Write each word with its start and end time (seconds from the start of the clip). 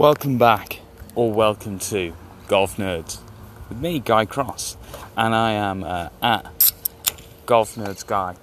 Welcome 0.00 0.38
back, 0.38 0.80
or 1.14 1.30
welcome 1.30 1.78
to 1.78 2.14
Golf 2.48 2.78
Nerds 2.78 3.18
with 3.68 3.82
me, 3.82 3.98
Guy 3.98 4.24
Cross, 4.24 4.78
and 5.14 5.34
I 5.34 5.52
am 5.52 5.84
uh, 5.84 6.08
at 6.22 6.72
Golf 7.44 7.74
Nerds 7.74 8.06
Guy 8.06 8.34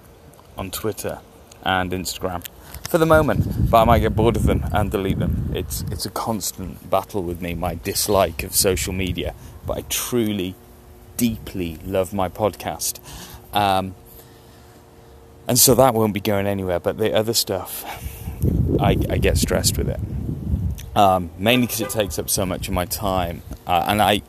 on 0.56 0.70
Twitter 0.70 1.18
and 1.64 1.90
Instagram 1.90 2.46
for 2.88 2.98
the 2.98 3.06
moment, 3.06 3.72
but 3.72 3.82
I 3.82 3.84
might 3.86 3.98
get 3.98 4.14
bored 4.14 4.36
of 4.36 4.44
them 4.44 4.66
and 4.72 4.88
delete 4.88 5.18
them. 5.18 5.50
It's 5.52 5.82
it's 5.90 6.06
a 6.06 6.10
constant 6.10 6.88
battle 6.90 7.24
with 7.24 7.42
me, 7.42 7.56
my 7.56 7.74
dislike 7.74 8.44
of 8.44 8.54
social 8.54 8.92
media, 8.92 9.34
but 9.66 9.78
I 9.78 9.80
truly, 9.88 10.54
deeply 11.16 11.80
love 11.84 12.14
my 12.14 12.28
podcast. 12.28 13.00
Um, 13.52 13.96
and 15.48 15.58
so 15.58 15.74
that 15.74 15.92
won't 15.92 16.14
be 16.14 16.20
going 16.20 16.46
anywhere, 16.46 16.78
but 16.78 16.98
the 16.98 17.12
other 17.12 17.34
stuff, 17.34 17.84
I, 18.78 18.90
I 19.10 19.18
get 19.18 19.38
stressed 19.38 19.76
with 19.76 19.88
it 19.88 19.98
um, 20.98 21.30
mainly 21.38 21.68
because 21.68 21.80
it 21.80 21.90
takes 21.90 22.18
up 22.18 22.28
so 22.28 22.44
much 22.44 22.66
of 22.66 22.74
my 22.74 22.84
time. 22.84 23.42
Uh, 23.68 23.84
and 23.86 24.02
I, 24.02 24.20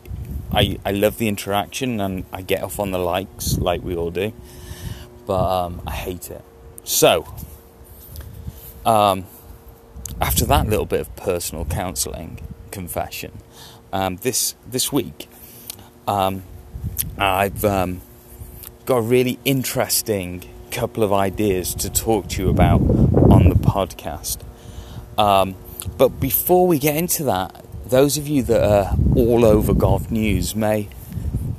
I, 0.52 0.78
I 0.84 0.92
love 0.92 1.18
the 1.18 1.26
interaction 1.26 2.00
and 2.00 2.24
I 2.32 2.42
get 2.42 2.62
off 2.62 2.78
on 2.78 2.92
the 2.92 2.98
likes 2.98 3.58
like 3.58 3.82
we 3.82 3.96
all 3.96 4.12
do, 4.12 4.32
but 5.26 5.64
um, 5.64 5.82
I 5.84 5.90
hate 5.90 6.30
it. 6.30 6.44
So, 6.84 7.26
um, 8.86 9.24
after 10.20 10.44
that 10.46 10.68
little 10.68 10.86
bit 10.86 11.00
of 11.00 11.16
personal 11.16 11.64
counselling 11.64 12.40
confession, 12.70 13.32
um, 13.92 14.16
this 14.18 14.54
this 14.64 14.92
week, 14.92 15.28
um, 16.06 16.44
I've 17.18 17.64
um, 17.64 18.00
got 18.86 18.98
a 18.98 19.02
really 19.02 19.40
interesting 19.44 20.48
couple 20.70 21.02
of 21.02 21.12
ideas 21.12 21.74
to 21.74 21.90
talk 21.90 22.28
to 22.28 22.42
you 22.42 22.48
about 22.48 22.80
on 22.80 23.48
the 23.48 23.56
podcast. 23.56 24.38
But 25.86 26.20
before 26.20 26.66
we 26.66 26.78
get 26.78 26.96
into 26.96 27.24
that, 27.24 27.64
those 27.86 28.16
of 28.16 28.28
you 28.28 28.42
that 28.44 28.62
are 28.62 28.96
all 29.16 29.44
over 29.44 29.74
golf 29.74 30.10
news 30.10 30.54
may 30.54 30.88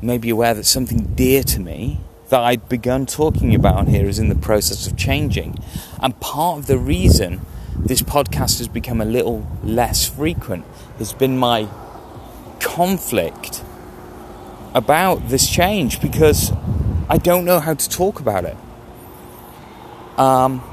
may 0.02 0.17
be 0.17 0.30
aware 0.30 0.53
that 0.53 0.63
something 0.63 1.13
dear 1.16 1.44
to 1.44 1.59
me 1.59 2.00
that 2.30 2.39
I'd 2.39 2.67
begun 2.69 3.05
talking 3.05 3.53
about 3.53 3.88
here 3.88 4.08
is 4.08 4.17
in 4.17 4.30
the 4.30 4.36
process 4.36 4.88
of 4.88 4.97
changing. 4.97 5.59
And 6.02 6.19
part 6.19 6.59
of 6.59 6.67
the 6.67 6.78
reason 6.78 7.41
this 7.75 8.02
podcast 8.02 8.58
has 8.59 8.67
become 8.67 9.02
a 9.02 9.05
little 9.05 9.47
less 9.63 10.08
frequent 10.08 10.66
has 10.97 11.13
been 11.13 11.38
my 11.38 11.67
conflict 12.59 13.63
about 14.73 15.28
this 15.30 15.50
change 15.50 16.02
because 16.02 16.52
I 17.09 17.17
don't 17.17 17.44
know 17.44 17.59
how 17.59 17.73
to 17.73 17.89
talk 17.89 18.19
about 18.19 18.45
it. 18.45 18.58
Um, 20.17 20.63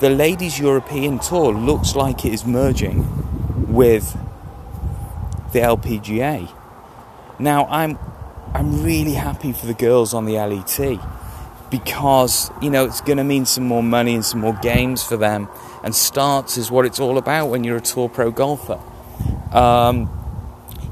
the 0.00 0.10
Ladies 0.10 0.58
European 0.58 1.18
Tour 1.18 1.54
looks 1.54 1.96
like 1.96 2.24
it 2.24 2.32
is 2.34 2.44
merging 2.44 3.72
with 3.72 4.12
the 5.52 5.60
LPGA. 5.60 6.50
Now, 7.38 7.66
I'm 7.66 7.98
I'm 8.54 8.82
really 8.82 9.12
happy 9.12 9.52
for 9.52 9.66
the 9.66 9.74
girls 9.74 10.14
on 10.14 10.24
the 10.24 10.34
LET 10.34 10.98
because 11.70 12.50
you 12.62 12.70
know 12.70 12.84
it's 12.84 13.00
going 13.00 13.18
to 13.18 13.24
mean 13.24 13.44
some 13.46 13.64
more 13.64 13.82
money 13.82 14.14
and 14.14 14.24
some 14.24 14.40
more 14.40 14.58
games 14.62 15.02
for 15.02 15.16
them. 15.16 15.48
And 15.82 15.94
starts 15.94 16.58
is 16.58 16.70
what 16.70 16.84
it's 16.84 17.00
all 17.00 17.16
about 17.16 17.46
when 17.46 17.64
you're 17.64 17.76
a 17.76 17.80
tour 17.80 18.08
pro 18.08 18.30
golfer. 18.30 18.80
Um, 19.52 20.10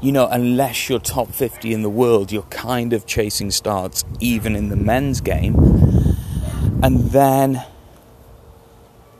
you 0.01 0.11
know, 0.11 0.27
unless 0.27 0.89
you're 0.89 0.99
top 0.99 1.29
50 1.29 1.73
in 1.73 1.81
the 1.81 1.89
world, 1.89 2.31
you're 2.31 2.43
kind 2.43 2.93
of 2.93 3.05
chasing 3.05 3.51
starts 3.51 4.03
even 4.19 4.55
in 4.55 4.69
the 4.69 4.75
men's 4.75 5.21
game. 5.21 5.55
And 6.81 7.09
then 7.11 7.63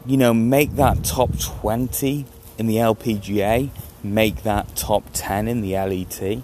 you 0.05 0.17
know, 0.17 0.33
make 0.33 0.75
that 0.75 1.03
top 1.03 1.37
20 1.39 2.25
in 2.57 2.67
the 2.67 2.75
LPGA, 2.75 3.69
make 4.03 4.43
that 4.43 4.75
top 4.75 5.03
10 5.13 5.47
in 5.47 5.61
the 5.61 5.73
LET. 5.73 6.41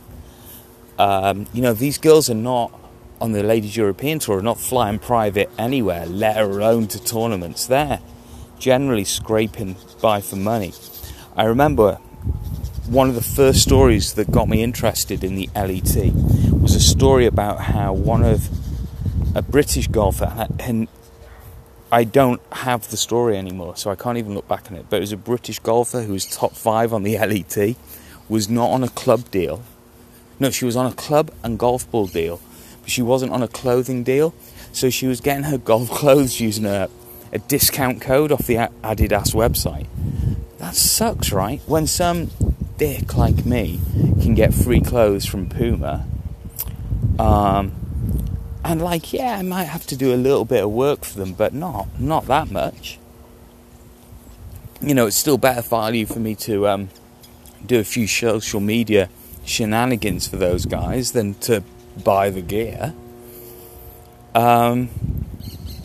Um, 0.97 1.47
you 1.53 1.61
know, 1.61 1.73
these 1.73 1.97
girls 1.97 2.29
are 2.29 2.35
not 2.35 2.71
on 3.19 3.33
the 3.33 3.43
Ladies 3.43 3.77
European 3.77 4.19
Tour, 4.19 4.39
are 4.39 4.41
not 4.41 4.59
flying 4.59 4.97
private 4.97 5.49
anywhere, 5.57 6.05
let 6.05 6.37
alone 6.37 6.87
to 6.87 7.03
tournaments. 7.03 7.67
They're 7.67 7.99
generally 8.57 9.05
scraping 9.05 9.75
by 10.01 10.21
for 10.21 10.35
money. 10.35 10.73
I 11.35 11.45
remember 11.45 11.95
one 12.87 13.09
of 13.09 13.15
the 13.15 13.21
first 13.21 13.61
stories 13.61 14.13
that 14.13 14.31
got 14.31 14.49
me 14.49 14.63
interested 14.63 15.23
in 15.23 15.35
the 15.35 15.49
LET 15.55 16.13
was 16.61 16.75
a 16.75 16.79
story 16.79 17.25
about 17.25 17.61
how 17.61 17.93
one 17.93 18.23
of 18.23 18.49
a 19.35 19.41
British 19.41 19.87
golfer 19.87 20.47
I 21.91 22.05
don't 22.05 22.41
have 22.53 22.89
the 22.89 22.95
story 22.95 23.37
anymore, 23.37 23.75
so 23.75 23.91
I 23.91 23.95
can't 23.95 24.17
even 24.17 24.33
look 24.33 24.47
back 24.47 24.71
on 24.71 24.77
it. 24.77 24.85
But 24.89 24.97
it 24.97 24.99
was 25.01 25.11
a 25.11 25.17
British 25.17 25.59
golfer 25.59 26.03
who 26.03 26.13
was 26.13 26.25
top 26.25 26.53
five 26.53 26.93
on 26.93 27.03
the 27.03 27.17
LET, 27.17 27.75
was 28.29 28.49
not 28.49 28.69
on 28.71 28.83
a 28.83 28.87
club 28.89 29.29
deal. 29.29 29.61
No, 30.39 30.49
she 30.49 30.63
was 30.63 30.77
on 30.77 30.85
a 30.85 30.93
club 30.93 31.31
and 31.43 31.59
golf 31.59 31.89
ball 31.91 32.07
deal, 32.07 32.39
but 32.81 32.89
she 32.89 33.01
wasn't 33.01 33.33
on 33.33 33.43
a 33.43 33.47
clothing 33.47 34.03
deal. 34.03 34.33
So 34.71 34.89
she 34.89 35.05
was 35.05 35.19
getting 35.19 35.43
her 35.43 35.57
golf 35.71 35.89
clothes 35.89 36.39
using 36.39 36.65
a, 36.65 36.89
a 37.33 37.39
discount 37.39 37.99
code 37.99 38.31
off 38.31 38.47
the 38.47 38.55
Adidas 38.55 39.33
website. 39.35 39.87
That 40.59 40.75
sucks, 40.75 41.33
right? 41.33 41.59
When 41.65 41.87
some 41.87 42.31
dick 42.77 43.17
like 43.17 43.45
me 43.45 43.81
can 44.21 44.33
get 44.33 44.53
free 44.53 44.79
clothes 44.79 45.25
from 45.25 45.49
Puma, 45.49 46.05
um, 47.19 47.73
and 48.63 48.81
like, 48.81 49.13
yeah, 49.13 49.37
I 49.37 49.41
might 49.41 49.65
have 49.65 49.85
to 49.87 49.95
do 49.95 50.13
a 50.13 50.15
little 50.15 50.45
bit 50.45 50.63
of 50.63 50.71
work 50.71 51.03
for 51.03 51.17
them, 51.17 51.33
but 51.33 51.53
not 51.53 51.87
not 51.99 52.25
that 52.27 52.51
much. 52.51 52.99
You 54.81 54.93
know, 54.95 55.07
it's 55.07 55.15
still 55.15 55.37
better 55.37 55.61
value 55.61 56.05
for 56.05 56.19
me 56.19 56.35
to 56.35 56.67
um, 56.67 56.89
do 57.65 57.79
a 57.79 57.83
few 57.83 58.07
social 58.07 58.59
media 58.59 59.09
shenanigans 59.45 60.27
for 60.27 60.37
those 60.37 60.65
guys 60.65 61.11
than 61.11 61.35
to 61.35 61.63
buy 62.03 62.29
the 62.29 62.41
gear. 62.41 62.93
Um, 64.33 64.89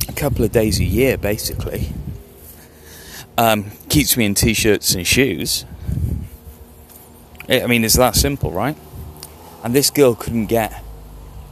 a 0.09 0.13
couple 0.13 0.45
of 0.45 0.53
days 0.53 0.79
a 0.79 0.85
year, 0.85 1.19
basically. 1.19 1.89
Um, 3.37 3.71
keeps 3.89 4.17
me 4.17 4.25
in 4.25 4.35
t-shirts 4.35 4.95
and 4.95 5.07
shoes. 5.07 5.67
I 7.49 7.67
mean, 7.67 7.85
it's 7.85 7.97
that 7.97 8.17
simple, 8.17 8.51
right? 8.51 8.77
And 9.63 9.75
this 9.75 9.91
girl 9.91 10.15
couldn't 10.15 10.47
get 10.47 10.83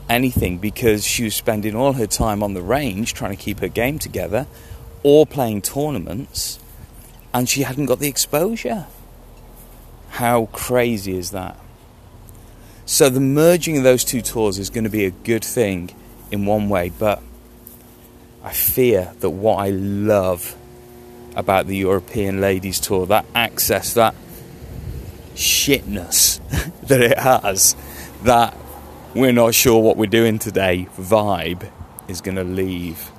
anything 0.09 0.57
because 0.57 1.05
she 1.05 1.23
was 1.23 1.35
spending 1.35 1.75
all 1.75 1.93
her 1.93 2.07
time 2.07 2.43
on 2.43 2.53
the 2.53 2.61
range 2.61 3.13
trying 3.13 3.35
to 3.35 3.41
keep 3.41 3.59
her 3.59 3.67
game 3.67 3.99
together 3.99 4.47
or 5.03 5.25
playing 5.25 5.61
tournaments 5.61 6.59
and 7.33 7.49
she 7.49 7.63
hadn't 7.63 7.85
got 7.87 7.99
the 7.99 8.07
exposure. 8.07 8.87
How 10.11 10.45
crazy 10.47 11.17
is 11.17 11.31
that? 11.31 11.57
So, 12.85 13.09
the 13.09 13.19
merging 13.19 13.77
of 13.77 13.83
those 13.83 14.03
two 14.03 14.21
tours 14.21 14.59
is 14.59 14.69
going 14.69 14.83
to 14.83 14.89
be 14.89 15.05
a 15.05 15.11
good 15.11 15.43
thing 15.43 15.89
in 16.31 16.45
one 16.45 16.69
way, 16.69 16.91
but 16.97 17.21
I 18.43 18.53
fear 18.53 19.11
that 19.19 19.31
what 19.31 19.55
I 19.55 19.71
love 19.71 20.55
about 21.35 21.67
the 21.67 21.75
European 21.75 22.39
Ladies 22.39 22.79
Tour, 22.79 23.05
that 23.07 23.25
access, 23.33 23.95
that 23.95 24.15
shitness 25.33 26.39
that 26.87 27.01
it 27.01 27.17
has, 27.17 27.75
that 28.23 28.55
we're 29.15 29.31
not 29.31 29.55
sure 29.55 29.81
what 29.81 29.95
we're 29.95 30.07
doing 30.07 30.37
today 30.37 30.89
vibe 30.97 31.71
is 32.09 32.19
going 32.19 32.35
to 32.35 32.43
leave. 32.43 33.11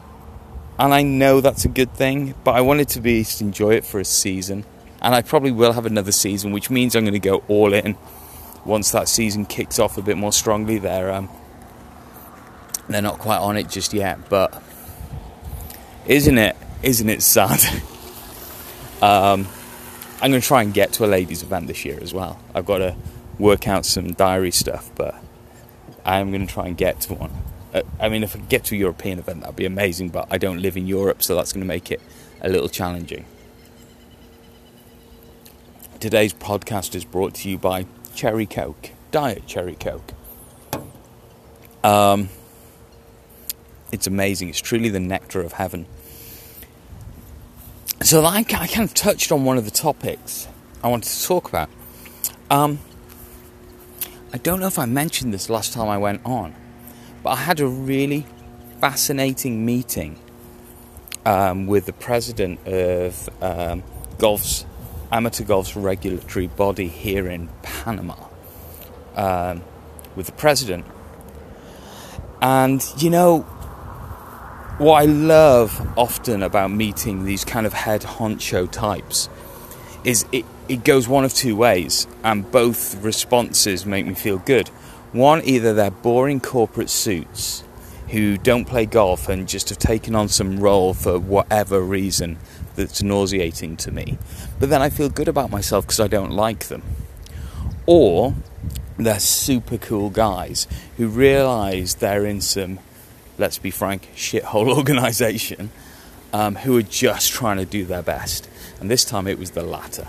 And 0.79 0.93
I 0.93 1.03
know 1.03 1.41
that's 1.41 1.65
a 1.65 1.69
good 1.69 1.93
thing, 1.95 2.35
but 2.45 2.55
I 2.55 2.61
wanted 2.61 2.91
to 2.91 3.01
be 3.01 3.25
to 3.25 3.45
enjoy 3.45 3.75
it 3.75 3.85
for 3.85 3.99
a 3.99 4.05
season. 4.05 4.67
And 5.01 5.15
I 5.15 5.23
probably 5.23 5.53
will 5.53 5.73
have 5.73 5.87
another 5.87 6.13
season, 6.13 6.53
which 6.53 6.69
means 6.69 6.95
I'm 6.95 7.05
going 7.05 7.15
to 7.15 7.19
go 7.19 7.43
all 7.49 7.73
in 7.73 7.97
once 8.67 8.91
that 8.91 9.09
season 9.09 9.47
kicks 9.47 9.79
off 9.79 9.97
a 9.97 10.03
bit 10.03 10.19
more 10.19 10.33
strongly. 10.33 10.79
They're 10.79 11.11
um, 11.11 11.31
they're 12.89 13.01
not 13.01 13.19
quite 13.19 13.39
on 13.39 13.57
it 13.57 13.71
just 13.71 13.95
yet, 13.95 14.29
but 14.29 14.63
isn't 16.07 16.37
it? 16.37 16.57
Isn't 16.83 17.09
it 17.09 17.23
sad? 17.23 17.61
um, 19.03 19.49
I'm 20.21 20.31
going 20.31 20.43
to 20.43 20.47
try 20.47 20.63
and 20.63 20.75
get 20.75 20.93
to 20.95 21.07
a 21.07 21.09
ladies' 21.09 21.43
event 21.43 21.69
this 21.69 21.87
year 21.87 21.99
as 22.03 22.13
well. 22.13 22.39
I've 22.55 22.67
got 22.67 22.79
to 22.79 22.97
work 23.39 23.67
out 23.67 23.87
some 23.87 24.13
diary 24.13 24.51
stuff, 24.51 24.91
but 24.95 25.15
I 26.07 26.21
am 26.21 26.31
going 26.31 26.47
to 26.47 26.53
try 26.53 26.69
and 26.69 26.77
get 26.77 27.01
to 27.03 27.15
one. 27.15 27.33
Uh, 27.75 27.83
I 27.99 28.09
mean, 28.09 28.23
if 28.23 28.37
I 28.37 28.39
get 28.39 28.65
to 28.67 28.77
a 28.77 28.79
European 28.79 29.19
event, 29.19 29.41
that'd 29.41 29.57
be 29.57 29.67
amazing, 29.67 30.11
but 30.11 30.29
I 30.31 30.39
don't 30.39 30.63
live 30.63 30.77
in 30.77 30.87
Europe, 30.87 31.21
so 31.21 31.35
that's 31.35 31.53
going 31.53 31.63
to 31.63 31.67
make 31.67 31.91
it 31.91 32.01
a 32.41 32.49
little 32.49 32.69
challenging. 32.69 33.27
Today's 35.99 36.33
podcast 36.33 36.95
is 36.95 37.05
brought 37.05 37.35
to 37.35 37.51
you 37.51 37.59
by 37.59 37.87
Cherry 38.15 38.47
Coke, 38.47 38.91
Diet 39.11 39.49
Cherry 39.49 39.75
Coke. 39.75 40.13
Um, 41.83 42.29
it's 43.91 44.07
amazing. 44.07 44.49
It's 44.49 44.61
truly 44.61 44.91
the 44.91 45.01
nectar 45.01 45.41
of 45.41 45.55
heaven. 45.55 45.87
So, 48.03 48.25
I, 48.25 48.39
I 48.39 48.45
kind 48.45 48.89
of 48.89 48.95
touched 48.95 49.33
on 49.33 49.45
one 49.45 49.59
of 49.59 49.65
the 49.65 49.71
topics 49.73 50.47
I 50.85 50.89
wanted 50.89 51.09
to 51.09 51.27
talk 51.27 51.49
about. 51.49 51.69
Um, 52.49 52.79
I 54.37 54.39
don't 54.39 54.61
know 54.61 54.67
if 54.67 54.79
I 54.79 54.85
mentioned 54.85 55.33
this 55.33 55.49
last 55.49 55.73
time 55.73 55.89
I 55.89 55.97
went 55.97 56.21
on, 56.27 56.55
but 57.23 57.31
I 57.31 57.37
had 57.37 57.59
a 57.59 57.67
really 57.67 58.27
fascinating 58.83 59.65
meeting 59.65 60.21
um, 61.25 61.67
with 61.67 61.87
the 61.87 61.95
president 61.95 62.61
of 62.67 63.31
um, 63.41 63.83
Golf's 64.19 64.67
amateur 65.11 65.43
golf's 65.43 65.75
regulatory 65.75 66.49
body 66.49 66.89
here 66.89 67.27
in 67.27 67.49
Panama 67.63 68.15
um, 69.15 69.63
with 70.17 70.27
the 70.27 70.33
president. 70.33 70.85
And 72.43 72.87
you 72.99 73.09
know, 73.09 73.41
what 74.77 75.01
I 75.01 75.07
love 75.07 75.81
often 75.97 76.43
about 76.43 76.71
meeting 76.71 77.25
these 77.25 77.43
kind 77.43 77.65
of 77.65 77.73
head 77.73 78.03
honcho 78.03 78.71
types 78.71 79.31
is 80.05 80.27
it, 80.31 80.45
it 80.69 80.85
goes 80.85 81.09
one 81.09 81.25
of 81.25 81.35
two 81.35 81.57
ways, 81.57 82.07
and 82.25 82.51
both 82.51 83.03
responses 83.03 83.87
make 83.87 84.07
me 84.07 84.15
feel 84.15 84.39
good. 84.39 84.69
One, 85.13 85.43
either 85.45 85.73
they're 85.73 85.91
boring 85.91 86.41
corporate 86.41 86.91
suits 86.91 87.63
who 88.09 88.37
don't 88.39 88.65
play 88.65 88.87
golf 88.87 89.29
and 89.29 89.49
just 89.49 89.69
have 89.69 89.79
taken 89.79 90.15
on 90.15 90.29
some 90.29 90.61
role 90.61 90.95
for 90.95 91.19
whatever 91.19 91.81
reason 91.81 92.39
that's 92.77 93.03
nauseating 93.03 93.77
to 93.79 93.91
me, 93.91 94.19
but 94.61 94.69
then 94.69 94.83
I 94.83 94.91
feel 94.91 95.09
good 95.09 95.29
about 95.29 95.51
myself 95.51 95.87
because 95.87 96.01
I 96.01 96.09
don't 96.09 96.31
like 96.31 96.67
them. 96.67 96.83
Or 97.87 98.35
they're 98.97 99.21
super 99.21 99.79
cool 99.79 100.11
guys 100.11 100.67
who 100.97 101.09
realize 101.09 101.97
they're 101.97 102.27
in 102.27 102.41
some 102.41 102.79
let's 103.39 103.59
be 103.59 103.71
frank, 103.71 104.09
shithole 104.15 104.69
organisation 104.77 105.71
um, 106.33 106.57
who 106.57 106.77
are 106.77 106.83
just 106.83 107.33
trying 107.33 107.59
to 107.59 107.65
do 107.65 107.85
their 107.85 108.03
best. 108.03 108.49
And 108.81 108.91
this 108.91 109.05
time 109.05 109.27
it 109.27 109.39
was 109.39 109.53
the 109.53 109.63
latter. 109.63 110.09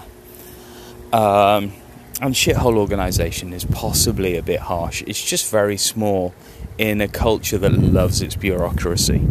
Um, 1.14 1.74
and 2.20 2.34
shithole 2.34 2.78
organisation 2.78 3.54
is 3.54 3.64
possibly 3.66 4.38
a 4.38 4.44
bit 4.44 4.60
harsh. 4.62 5.04
It's 5.06 5.24
just 5.24 5.52
very 5.52 5.78
small 5.78 6.34
in 6.78 7.02
a 7.02 7.08
culture 7.08 7.58
that 7.58 7.74
loves 7.74 8.22
its 8.22 8.36
bureaucracy. 8.36 9.28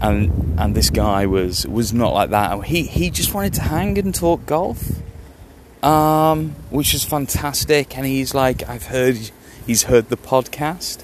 And 0.00 0.58
and 0.58 0.74
this 0.74 0.90
guy 0.90 1.26
was 1.26 1.66
was 1.66 1.92
not 1.92 2.14
like 2.14 2.30
that. 2.30 2.64
He 2.64 2.84
he 2.84 3.10
just 3.10 3.34
wanted 3.34 3.54
to 3.54 3.62
hang 3.62 3.98
and 3.98 4.14
talk 4.14 4.46
golf, 4.46 5.02
um, 5.82 6.50
which 6.70 6.94
is 6.94 7.04
fantastic. 7.04 7.96
And 7.96 8.06
he's 8.06 8.34
like, 8.34 8.68
I've 8.68 8.86
heard 8.86 9.30
he's 9.66 9.84
heard 9.84 10.08
the 10.08 10.16
podcast. 10.16 11.02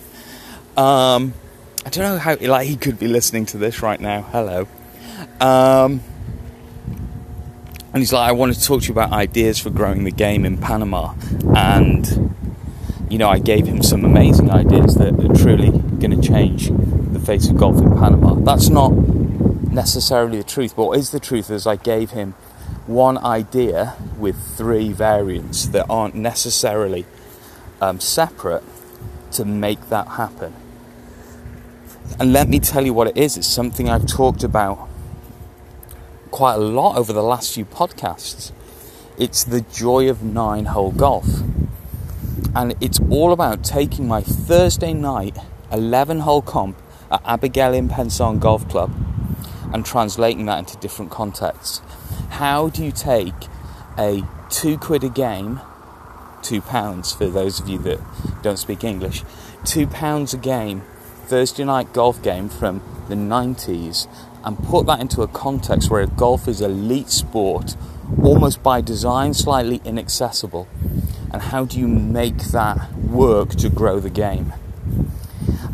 Um, 0.79 1.35
I 1.85 1.91
don't 1.91 2.05
know 2.05 2.19
how 2.19 2.37
like 2.41 2.69
he 2.69 2.77
could 2.77 2.99
be 2.99 3.09
listening 3.09 3.47
to 3.47 3.59
this 3.59 3.83
right 3.83 4.01
now. 4.01 4.23
Hello. 4.23 4.69
Um, 5.41 6.01
and 7.93 8.01
he's 8.01 8.13
like, 8.13 8.29
I 8.29 8.33
want 8.33 8.55
to 8.55 8.63
talk 8.63 8.83
to 8.83 8.89
you 8.89 8.93
about 8.93 9.13
ideas 9.13 9.59
for 9.59 9.71
growing 9.71 10.05
the 10.05 10.13
game 10.13 10.45
in 10.45 10.59
Panama. 10.59 11.15
And, 11.57 12.35
you 13.09 13.19
know, 13.19 13.29
I 13.29 13.41
gave 13.41 13.67
him 13.67 13.83
some 13.83 14.05
amazing 14.05 14.51
ideas 14.51 14.95
that 14.95 15.15
are 15.15 15.35
truly 15.35 15.71
going 15.71 16.21
to 16.21 16.23
change 16.27 16.71
the 16.71 17.19
face 17.19 17.49
of 17.49 17.57
golf 17.57 17.79
in 17.79 17.91
Panama. 17.97 18.35
That's 18.35 18.69
not 18.69 18.93
necessarily 18.93 20.39
the 20.39 20.45
truth, 20.45 20.77
but 20.77 20.85
what 20.85 20.99
is 20.99 21.11
the 21.11 21.19
truth 21.19 21.51
is 21.51 21.67
I 21.67 21.77
gave 21.77 22.11
him 22.11 22.35
one 22.87 23.19
idea 23.19 23.97
with 24.19 24.37
three 24.57 24.93
variants 24.93 25.67
that 25.67 25.87
aren't 25.91 26.15
necessarily 26.15 27.07
um, 27.81 27.99
separate 27.99 28.63
to 29.33 29.45
make 29.45 29.89
that 29.89 30.07
happen. 30.09 30.55
And 32.19 32.33
let 32.33 32.49
me 32.49 32.61
tell 32.61 32.85
you 32.85 32.93
what 32.93 33.09
it 33.09 33.17
is. 33.17 33.37
It's 33.37 33.49
something 33.49 33.89
I've 33.89 34.07
talked 34.07 34.45
about 34.45 34.90
quite 36.41 36.55
a 36.55 36.59
lot 36.59 36.97
over 36.97 37.13
the 37.13 37.23
last 37.23 37.53
few 37.53 37.67
podcasts. 37.67 38.51
It's 39.19 39.45
the 39.45 39.61
joy 39.61 40.09
of 40.09 40.23
nine 40.23 40.65
hole 40.65 40.91
golf. 40.91 41.27
And 42.55 42.75
it's 42.81 42.99
all 43.11 43.35
about 43.35 43.63
taking 43.63 44.09
my 44.09 44.23
Thursday 44.23 44.95
night 44.95 45.37
11 45.71 46.21
hole 46.21 46.41
comp 46.41 46.79
at 47.11 47.23
Abergele 47.25 47.77
and 47.77 47.91
Pensarn 47.91 48.41
Golf 48.41 48.67
Club 48.71 48.91
and 49.75 49.85
translating 49.85 50.47
that 50.47 50.61
into 50.61 50.79
different 50.79 51.11
contexts. 51.11 51.83
How 52.31 52.71
do 52.71 52.87
you 52.87 52.93
take 52.93 53.35
a 53.99 54.23
two 54.49 54.79
quid 54.79 55.05
a 55.05 55.11
game, 55.11 55.61
two 56.43 56.63
pounds 56.63 57.13
for 57.13 57.27
those 57.27 57.61
of 57.61 57.69
you 57.69 57.77
that 57.81 58.01
don't 58.41 58.59
speak 58.59 58.83
English, 58.83 59.25
two 59.67 59.87
pounds 59.87 60.33
a 60.33 60.39
game 60.39 60.85
Thursday 61.27 61.65
night 61.65 61.93
golf 61.93 62.23
game 62.23 62.49
from 62.49 62.81
the 63.11 63.15
90s 63.15 64.09
and 64.45 64.59
put 64.59 64.87
that 64.87 65.01
into 65.01 65.23
a 65.23 65.29
context 65.29 65.91
where 65.91 66.07
golf 66.07 66.49
is 66.49 66.61
elite 66.61 67.11
sport, 67.11 67.77
almost 68.23 68.63
by 68.63 68.81
design 68.81 69.35
slightly 69.35 69.81
inaccessible. 69.85 70.69
And 71.33 71.43
how 71.43 71.65
do 71.65 71.79
you 71.79 71.87
make 71.87 72.39
that 72.39 72.93
work 72.95 73.51
to 73.57 73.69
grow 73.69 74.01
the 74.01 74.11
game? 74.11 74.53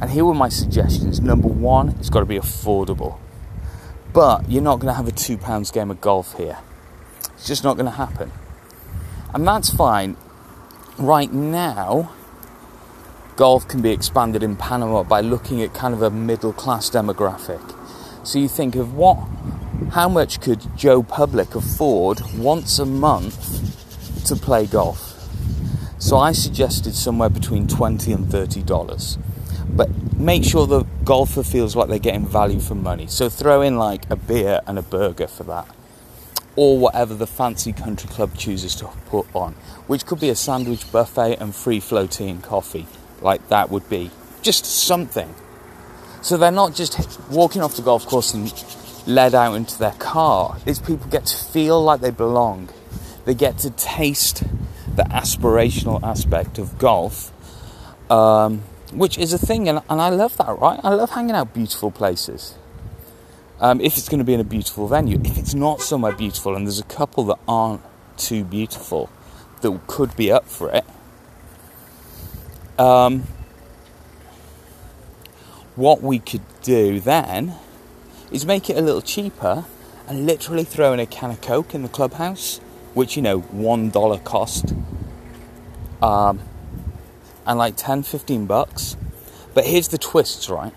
And 0.00 0.10
here 0.10 0.24
were 0.24 0.34
my 0.34 0.50
suggestions. 0.50 1.20
Number 1.20 1.48
one, 1.48 1.90
it's 1.98 2.10
got 2.10 2.20
to 2.20 2.26
be 2.26 2.36
affordable. 2.38 3.18
But 4.12 4.50
you're 4.50 4.62
not 4.62 4.76
going 4.76 4.88
to 4.88 4.94
have 4.94 5.08
a 5.08 5.12
two 5.12 5.38
pounds 5.38 5.70
game 5.70 5.90
of 5.90 6.00
golf 6.00 6.36
here. 6.36 6.58
It's 7.34 7.46
just 7.46 7.64
not 7.64 7.74
going 7.74 7.86
to 7.86 7.92
happen. 7.92 8.32
And 9.32 9.46
that's 9.46 9.70
fine. 9.70 10.16
Right 10.98 11.32
now, 11.32 12.12
golf 13.36 13.68
can 13.68 13.82
be 13.82 13.90
expanded 13.90 14.42
in 14.42 14.56
Panama 14.56 15.02
by 15.02 15.20
looking 15.20 15.62
at 15.62 15.74
kind 15.74 15.94
of 15.94 16.02
a 16.02 16.10
middle 16.10 16.52
class 16.52 16.88
demographic. 16.88 17.60
So 18.26 18.40
you 18.40 18.48
think 18.48 18.74
of 18.74 18.94
what, 18.96 19.18
how 19.92 20.08
much 20.08 20.40
could 20.40 20.60
Joe 20.76 21.04
Public 21.04 21.54
afford 21.54 22.20
once 22.36 22.80
a 22.80 22.84
month 22.84 24.26
to 24.26 24.34
play 24.34 24.66
golf? 24.66 25.14
So 25.98 26.16
I 26.16 26.32
suggested 26.32 26.96
somewhere 26.96 27.28
between 27.28 27.68
twenty 27.68 28.12
and 28.12 28.28
thirty 28.28 28.64
dollars, 28.64 29.16
but 29.68 29.88
make 30.16 30.42
sure 30.42 30.66
the 30.66 30.82
golfer 31.04 31.44
feels 31.44 31.76
like 31.76 31.88
they're 31.88 32.00
getting 32.00 32.26
value 32.26 32.58
for 32.58 32.74
money. 32.74 33.06
So 33.06 33.28
throw 33.28 33.62
in 33.62 33.78
like 33.78 34.10
a 34.10 34.16
beer 34.16 34.60
and 34.66 34.76
a 34.76 34.82
burger 34.82 35.28
for 35.28 35.44
that, 35.44 35.72
or 36.56 36.78
whatever 36.78 37.14
the 37.14 37.28
fancy 37.28 37.72
country 37.72 38.10
club 38.10 38.36
chooses 38.36 38.74
to 38.74 38.86
put 39.06 39.26
on, 39.36 39.52
which 39.86 40.04
could 40.04 40.18
be 40.18 40.30
a 40.30 40.36
sandwich 40.36 40.90
buffet 40.90 41.36
and 41.36 41.54
free 41.54 41.78
floating 41.78 42.42
coffee 42.42 42.88
like 43.20 43.48
that 43.50 43.70
would 43.70 43.88
be. 43.88 44.10
Just 44.42 44.66
something. 44.66 45.32
So 46.22 46.36
they're 46.36 46.50
not 46.50 46.74
just 46.74 47.20
walking 47.30 47.62
off 47.62 47.76
the 47.76 47.82
golf 47.82 48.06
course 48.06 48.34
and 48.34 48.52
led 49.06 49.34
out 49.34 49.54
into 49.54 49.78
their 49.78 49.92
car. 49.92 50.58
These 50.64 50.80
people 50.80 51.08
get 51.08 51.26
to 51.26 51.36
feel 51.36 51.82
like 51.82 52.00
they 52.00 52.10
belong. 52.10 52.68
They 53.24 53.34
get 53.34 53.58
to 53.58 53.70
taste 53.70 54.42
the 54.94 55.02
aspirational 55.04 56.02
aspect 56.02 56.58
of 56.58 56.78
golf, 56.78 57.32
um, 58.10 58.62
which 58.92 59.18
is 59.18 59.32
a 59.32 59.38
thing, 59.38 59.68
and, 59.68 59.80
and, 59.90 60.00
I 60.00 60.08
love 60.08 60.36
that, 60.38 60.58
right? 60.58 60.80
I 60.82 60.94
love 60.94 61.10
hanging 61.10 61.34
out 61.34 61.52
beautiful 61.52 61.90
places. 61.90 62.54
Um, 63.60 63.80
if 63.80 63.96
it's 63.96 64.08
going 64.08 64.18
to 64.18 64.24
be 64.24 64.34
in 64.34 64.40
a 64.40 64.44
beautiful 64.44 64.88
venue, 64.88 65.20
if 65.22 65.36
it's 65.36 65.54
not 65.54 65.80
somewhere 65.80 66.12
beautiful, 66.12 66.54
and 66.54 66.66
there's 66.66 66.80
a 66.80 66.84
couple 66.84 67.24
that 67.24 67.38
aren't 67.46 67.82
too 68.16 68.44
beautiful 68.44 69.10
that 69.60 69.80
could 69.86 70.16
be 70.16 70.30
up 70.30 70.46
for 70.46 70.70
it, 70.70 70.84
um, 72.78 73.24
what 75.76 76.02
we 76.02 76.18
could 76.18 76.42
do 76.62 76.98
then 76.98 77.54
is 78.30 78.44
make 78.44 78.68
it 78.68 78.76
a 78.76 78.80
little 78.80 79.02
cheaper 79.02 79.64
and 80.08 80.26
literally 80.26 80.64
throw 80.64 80.92
in 80.92 81.00
a 81.00 81.06
can 81.06 81.30
of 81.30 81.40
Coke 81.40 81.74
in 81.74 81.82
the 81.82 81.88
clubhouse, 81.88 82.58
which 82.94 83.16
you 83.16 83.22
know, 83.22 83.40
one 83.40 83.90
dollar 83.90 84.18
cost, 84.18 84.74
um, 86.02 86.40
and 87.46 87.58
like 87.58 87.76
10 87.76 88.02
15 88.02 88.46
bucks. 88.46 88.96
But 89.54 89.66
here's 89.66 89.88
the 89.88 89.98
twists, 89.98 90.48
right? 90.48 90.74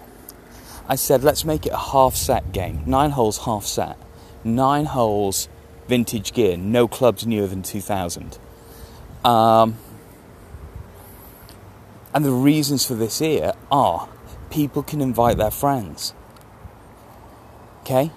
I 0.87 0.95
said, 0.95 1.23
let's 1.23 1.45
make 1.45 1.65
it 1.65 1.69
a 1.73 1.77
half 1.77 2.15
set 2.15 2.51
game. 2.51 2.83
Nine 2.85 3.11
holes, 3.11 3.39
half 3.39 3.65
set. 3.65 3.97
Nine 4.43 4.85
holes, 4.85 5.47
vintage 5.87 6.33
gear, 6.33 6.57
no 6.57 6.87
clubs 6.87 7.27
newer 7.27 7.47
than 7.47 7.61
2000. 7.61 8.37
Um, 9.23 9.77
and 12.13 12.25
the 12.25 12.31
reasons 12.31 12.85
for 12.85 12.95
this 12.95 13.19
here 13.19 13.53
are 13.71 14.07
people 14.49 14.83
can 14.83 15.01
invite 15.01 15.37
their 15.37 15.51
friends. 15.51 16.13
Okay? 17.81 18.11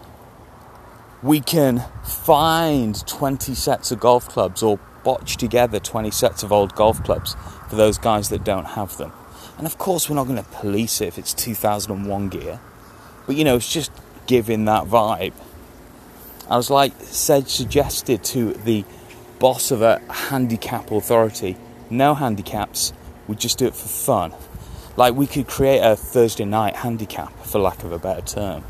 We 1.22 1.40
can 1.40 1.84
find 2.04 3.06
20 3.06 3.54
sets 3.54 3.92
of 3.92 4.00
golf 4.00 4.28
clubs 4.28 4.62
or 4.62 4.78
botch 5.04 5.36
together 5.36 5.78
20 5.78 6.10
sets 6.10 6.42
of 6.42 6.52
old 6.52 6.74
golf 6.74 7.02
clubs 7.04 7.36
for 7.68 7.76
those 7.76 7.98
guys 7.98 8.28
that 8.30 8.44
don't 8.44 8.64
have 8.64 8.96
them. 8.96 9.12
And 9.58 9.66
of 9.66 9.78
course, 9.78 10.08
we're 10.08 10.16
not 10.16 10.26
going 10.26 10.42
to 10.42 10.50
police 10.50 11.00
it 11.00 11.08
if 11.08 11.18
it's 11.18 11.32
2001 11.34 12.28
gear. 12.28 12.60
But 13.26 13.36
you 13.36 13.44
know, 13.44 13.56
it's 13.56 13.72
just 13.72 13.92
giving 14.26 14.64
that 14.64 14.84
vibe. 14.84 15.34
I 16.48 16.56
was 16.56 16.70
like, 16.70 16.92
said, 17.00 17.48
suggested 17.48 18.24
to 18.24 18.52
the 18.52 18.84
boss 19.38 19.70
of 19.70 19.82
a 19.82 20.00
handicap 20.10 20.90
authority 20.90 21.56
no 21.92 22.14
handicaps, 22.14 22.92
we 23.28 23.36
just 23.36 23.58
do 23.58 23.66
it 23.66 23.74
for 23.74 23.86
fun. 23.86 24.32
Like 24.96 25.14
we 25.14 25.26
could 25.26 25.46
create 25.46 25.80
a 25.80 25.96
Thursday 25.96 26.44
night 26.44 26.76
handicap, 26.76 27.32
for 27.44 27.58
lack 27.58 27.82
of 27.84 27.92
a 27.92 27.98
better 27.98 28.20
term. 28.22 28.64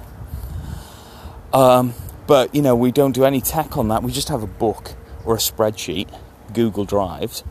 Um, 1.52 1.94
but 2.26 2.54
you 2.54 2.62
know, 2.62 2.76
we 2.76 2.92
don't 2.92 3.12
do 3.12 3.24
any 3.24 3.40
tech 3.40 3.76
on 3.76 3.88
that. 3.88 4.02
We 4.02 4.12
just 4.12 4.28
have 4.28 4.42
a 4.42 4.46
book 4.46 4.92
or 5.24 5.34
a 5.34 5.38
spreadsheet, 5.38 6.08
Google 6.52 6.84
Drive, 6.84 7.42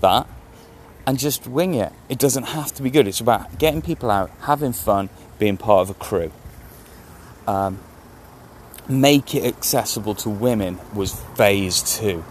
that, 0.00 0.26
and 1.06 1.18
just 1.18 1.46
wing 1.46 1.74
it. 1.74 1.92
It 2.08 2.18
doesn't 2.18 2.44
have 2.44 2.72
to 2.74 2.82
be 2.82 2.90
good. 2.90 3.06
It's 3.06 3.20
about 3.20 3.58
getting 3.58 3.82
people 3.82 4.10
out, 4.10 4.30
having 4.42 4.72
fun, 4.72 5.10
being 5.38 5.56
part 5.56 5.82
of 5.82 5.90
a 5.90 5.94
crew. 5.94 6.32
Um, 7.46 7.80
make 8.88 9.34
it 9.34 9.44
accessible 9.44 10.14
to 10.16 10.30
women 10.30 10.78
was 10.94 11.20
phase 11.36 11.82
two. 11.82 12.24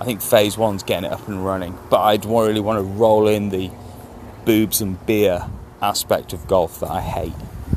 I 0.00 0.04
think 0.04 0.20
phase 0.20 0.58
one's 0.58 0.82
getting 0.82 1.10
it 1.10 1.12
up 1.12 1.26
and 1.26 1.44
running, 1.44 1.78
but 1.88 2.00
I'd 2.00 2.24
really 2.24 2.60
want 2.60 2.78
to 2.78 2.82
roll 2.82 3.28
in 3.28 3.48
the 3.48 3.70
boobs 4.46 4.80
and 4.80 5.04
beer 5.04 5.50
aspect 5.82 6.32
of 6.32 6.46
golf 6.46 6.80
that 6.80 6.90
I 6.90 7.02
hate 7.02 7.34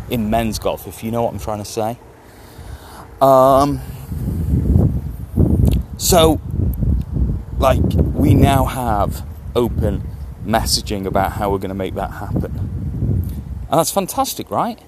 in 0.10 0.30
men's 0.30 0.58
golf, 0.58 0.88
if 0.88 1.04
you 1.04 1.12
know 1.12 1.24
what 1.24 1.34
I'm 1.34 1.40
trying 1.40 1.60
to 1.60 1.66
say. 1.66 1.98
Um, 3.22 3.82
so, 5.98 6.40
like, 7.58 7.82
we 8.14 8.34
now 8.34 8.64
have 8.64 9.26
open 9.56 10.04
messaging 10.46 11.06
about 11.06 11.34
how 11.34 11.52
we're 11.52 11.58
going 11.58 11.70
to 11.70 11.76
make 11.76 11.96
that 11.96 12.12
happen. 12.12 12.56
And 13.70 13.78
that's 13.78 13.92
fantastic, 13.92 14.50
right? 14.50 14.80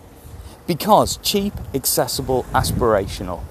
Because 0.66 1.18
cheap, 1.18 1.54
accessible, 1.74 2.46
aspirational. 2.54 3.44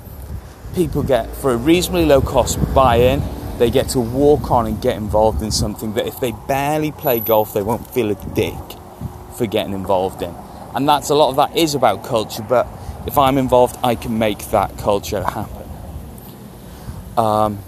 People 0.74 1.02
get, 1.02 1.28
for 1.36 1.52
a 1.52 1.56
reasonably 1.56 2.06
low 2.06 2.20
cost 2.20 2.58
buy 2.74 2.96
in, 2.96 3.22
they 3.60 3.70
get 3.70 3.90
to 3.90 4.00
walk 4.00 4.50
on 4.50 4.66
and 4.66 4.80
get 4.80 4.96
involved 4.96 5.42
in 5.42 5.50
something 5.50 5.92
that 5.92 6.06
if 6.06 6.18
they 6.18 6.32
barely 6.48 6.90
play 6.90 7.20
golf, 7.20 7.52
they 7.52 7.60
won't 7.60 7.86
feel 7.90 8.10
a 8.10 8.14
dick 8.34 8.54
for 9.36 9.46
getting 9.46 9.74
involved 9.74 10.22
in. 10.22 10.34
And 10.74 10.88
that's 10.88 11.10
a 11.10 11.14
lot 11.14 11.28
of 11.28 11.36
that 11.36 11.54
is 11.54 11.74
about 11.74 12.02
culture, 12.02 12.42
but 12.42 12.66
if 13.06 13.18
I'm 13.18 13.36
involved, 13.36 13.76
I 13.84 13.96
can 13.96 14.18
make 14.18 14.50
that 14.50 14.78
culture 14.78 15.22
happen. 15.22 15.68
Um, 17.18 17.58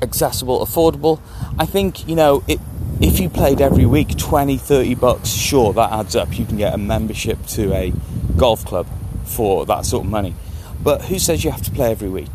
accessible, 0.00 0.64
affordable. 0.64 1.20
I 1.58 1.66
think, 1.66 2.06
you 2.06 2.14
know, 2.14 2.44
it, 2.46 2.60
if 3.00 3.18
you 3.18 3.28
played 3.28 3.60
every 3.60 3.86
week 3.86 4.16
20, 4.16 4.56
30 4.56 4.94
bucks, 4.94 5.30
sure, 5.30 5.72
that 5.72 5.90
adds 5.90 6.14
up. 6.14 6.38
You 6.38 6.46
can 6.46 6.58
get 6.58 6.74
a 6.74 6.78
membership 6.78 7.44
to 7.48 7.74
a 7.74 7.92
golf 8.36 8.64
club 8.64 8.86
for 9.24 9.66
that 9.66 9.84
sort 9.84 10.04
of 10.04 10.10
money. 10.12 10.36
But 10.80 11.06
who 11.06 11.18
says 11.18 11.42
you 11.42 11.50
have 11.50 11.62
to 11.62 11.72
play 11.72 11.90
every 11.90 12.08
week? 12.08 12.30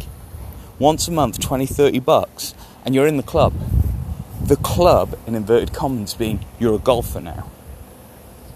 Once 0.77 1.07
a 1.07 1.11
month, 1.11 1.39
20, 1.39 1.65
30 1.65 1.99
bucks, 1.99 2.53
and 2.83 2.93
you're 2.93 3.07
in 3.07 3.15
the 3.15 3.23
club. 3.23 3.53
The 4.41 4.57
club, 4.57 5.17
in 5.25 5.33
inverted 5.33 5.73
commas, 5.73 6.13
being 6.13 6.45
you're 6.59 6.75
a 6.75 6.79
golfer 6.79 7.21
now. 7.21 7.49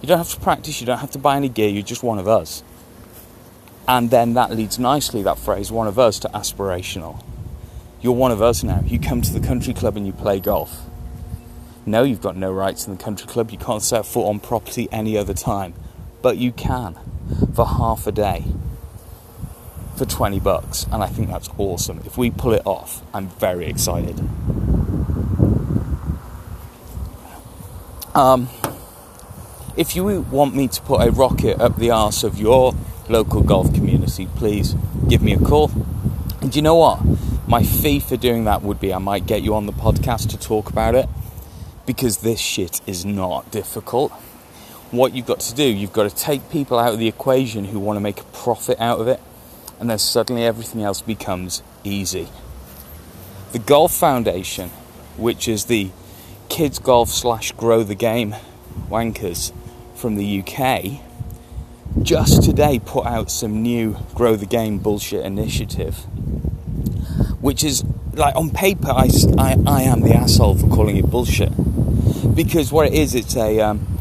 You 0.01 0.07
don't 0.07 0.17
have 0.17 0.29
to 0.31 0.39
practice, 0.39 0.81
you 0.81 0.88
don't 0.88 0.99
have 0.99 1.11
to 1.11 1.17
buy 1.17 1.38
any 1.38 1.47
gear, 1.47 1.69
you're 1.69 1.81
just 1.81 2.03
one 2.03 2.19
of 2.19 2.27
us. 2.27 2.61
And 3.88 4.11
then 4.11 4.33
that 4.33 4.51
leads 4.51 4.77
nicely, 4.77 5.23
that 5.23 5.39
phrase, 5.39 5.71
one 5.71 5.88
of 5.88 5.97
us, 5.97 6.19
to 6.19 6.27
aspirational. 6.29 7.23
You're 8.01 8.13
one 8.13 8.31
of 8.31 8.41
us 8.41 8.63
now. 8.63 8.83
You 8.85 8.99
come 8.99 9.21
to 9.21 9.33
the 9.33 9.45
country 9.45 9.73
club 9.73 9.95
and 9.97 10.05
you 10.05 10.13
play 10.13 10.39
golf. 10.39 10.85
No, 11.85 12.03
you've 12.03 12.21
got 12.21 12.35
no 12.35 12.51
rights 12.51 12.85
in 12.85 12.95
the 12.95 13.03
country 13.03 13.27
club. 13.27 13.49
You 13.49 13.57
can't 13.57 13.81
set 13.81 14.05
foot 14.05 14.27
on 14.27 14.39
property 14.41 14.89
any 14.91 15.17
other 15.17 15.33
time. 15.33 15.73
But 16.21 16.38
you 16.38 16.51
can 16.51 16.97
for 17.55 17.65
half 17.65 18.05
a 18.07 18.11
day 18.11 18.43
for 19.99 20.05
20 20.05 20.39
bucks. 20.39 20.87
And 20.91 21.03
I 21.03 21.07
think 21.07 21.27
that's 21.27 21.49
awesome. 21.57 22.01
If 22.05 22.17
we 22.17 22.31
pull 22.31 22.53
it 22.53 22.61
off, 22.65 23.03
I'm 23.13 23.27
very 23.27 23.67
excited. 23.67 24.17
Um, 28.15 28.49
if 29.75 29.95
you 29.95 30.21
want 30.21 30.55
me 30.55 30.69
to 30.69 30.81
put 30.81 31.05
a 31.05 31.11
rocket 31.11 31.59
up 31.59 31.75
the 31.75 31.91
arse 31.91 32.23
of 32.23 32.39
your 32.39 32.73
local 33.09 33.43
golf 33.43 33.73
community, 33.73 34.27
please 34.35 34.73
give 35.09 35.21
me 35.21 35.33
a 35.33 35.37
call. 35.37 35.69
And 36.41 36.55
you 36.55 36.61
know 36.61 36.75
what? 36.75 37.01
My 37.45 37.63
fee 37.63 37.99
for 37.99 38.15
doing 38.15 38.45
that 38.45 38.61
would 38.61 38.79
be 38.79 38.93
I 38.93 38.99
might 38.99 39.25
get 39.25 39.41
you 39.41 39.53
on 39.55 39.65
the 39.65 39.73
podcast 39.73 40.29
to 40.29 40.37
talk 40.37 40.69
about 40.69 40.95
it 40.95 41.09
because 41.85 42.19
this 42.19 42.39
shit 42.39 42.79
is 42.87 43.03
not 43.03 43.51
difficult. 43.51 44.11
What 44.91 45.13
you've 45.13 45.25
got 45.25 45.41
to 45.41 45.55
do, 45.55 45.63
you've 45.63 45.93
got 45.93 46.09
to 46.09 46.15
take 46.15 46.49
people 46.49 46.79
out 46.79 46.93
of 46.93 46.99
the 46.99 47.07
equation 47.07 47.65
who 47.65 47.79
want 47.79 47.97
to 47.97 48.01
make 48.01 48.21
a 48.21 48.23
profit 48.25 48.79
out 48.79 48.99
of 48.99 49.07
it, 49.07 49.19
and 49.79 49.89
then 49.89 49.98
suddenly 49.98 50.43
everything 50.43 50.83
else 50.83 51.01
becomes 51.01 51.63
easy. 51.83 52.27
The 53.51 53.59
Golf 53.59 53.93
Foundation, 53.93 54.69
which 55.17 55.48
is 55.48 55.65
the 55.65 55.89
kids 56.50 56.79
golf 56.79 57.09
slash 57.09 57.51
grow 57.53 57.83
the 57.83 57.95
game 57.95 58.36
wankers 58.89 59.53
from 59.95 60.15
the 60.15 60.43
UK, 60.43 61.01
just 62.03 62.43
today 62.43 62.79
put 62.79 63.05
out 63.05 63.31
some 63.31 63.62
new 63.62 63.98
grow 64.13 64.36
the 64.36 64.45
game 64.45 64.77
bullshit 64.77 65.25
initiative 65.25 66.05
which 67.41 67.63
is 67.63 67.83
like 68.13 68.36
on 68.36 68.50
paper, 68.50 68.89
I, 68.89 69.09
I, 69.38 69.55
I 69.65 69.81
am 69.83 70.01
the 70.01 70.13
asshole 70.13 70.57
for 70.57 70.67
calling 70.67 70.98
it 70.98 71.09
bullshit 71.09 71.51
because 72.36 72.71
what 72.71 72.88
it 72.88 72.93
is, 72.93 73.15
it's 73.15 73.36
a 73.36 73.59
um, 73.62 73.98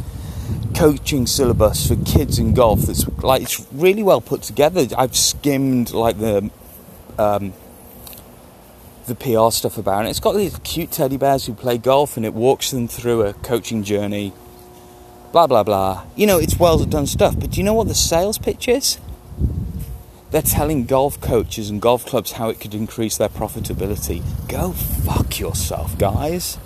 coaching 0.78 1.26
syllabus 1.26 1.88
for 1.88 1.96
kids 2.04 2.38
in 2.38 2.54
golf 2.54 2.82
that's 2.82 3.04
like 3.24 3.42
it's 3.42 3.66
really 3.72 4.02
well 4.02 4.20
put 4.20 4.42
together. 4.42 4.86
I've 4.96 5.16
skimmed 5.16 5.92
like 5.92 6.18
the 6.18 6.52
um, 7.18 7.52
the 9.06 9.16
PR 9.16 9.50
stuff 9.50 9.76
about 9.76 10.06
it. 10.06 10.10
It's 10.10 10.20
got 10.20 10.36
these 10.36 10.56
cute 10.62 10.92
teddy 10.92 11.16
bears 11.16 11.46
who 11.46 11.54
play 11.54 11.78
golf 11.78 12.16
and 12.16 12.24
it 12.24 12.32
walks 12.32 12.70
them 12.70 12.86
through 12.86 13.22
a 13.22 13.32
coaching 13.32 13.82
journey. 13.82 14.32
Blah 15.32 15.48
blah 15.48 15.64
blah. 15.64 16.04
You 16.14 16.28
know, 16.28 16.38
it's 16.38 16.60
well 16.60 16.84
done 16.84 17.08
stuff. 17.08 17.34
But 17.40 17.50
do 17.50 17.58
you 17.58 17.64
know 17.64 17.74
what 17.74 17.88
the 17.88 17.94
sales 17.96 18.38
pitch 18.38 18.68
is? 18.68 19.00
They're 20.30 20.42
telling 20.42 20.84
golf 20.84 21.20
coaches 21.20 21.70
and 21.70 21.82
golf 21.82 22.06
clubs 22.06 22.32
how 22.32 22.50
it 22.50 22.60
could 22.60 22.74
increase 22.74 23.16
their 23.16 23.30
profitability. 23.30 24.22
Go 24.46 24.70
fuck 24.72 25.40
yourself, 25.40 25.98
guys. 25.98 26.56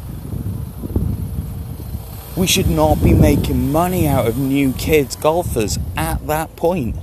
We 2.34 2.46
should 2.46 2.70
not 2.70 3.02
be 3.02 3.12
making 3.12 3.72
money 3.72 4.08
out 4.08 4.26
of 4.26 4.38
new 4.38 4.72
kids 4.72 5.16
golfers 5.16 5.78
at 5.98 6.26
that 6.28 6.56
point. 6.56 6.96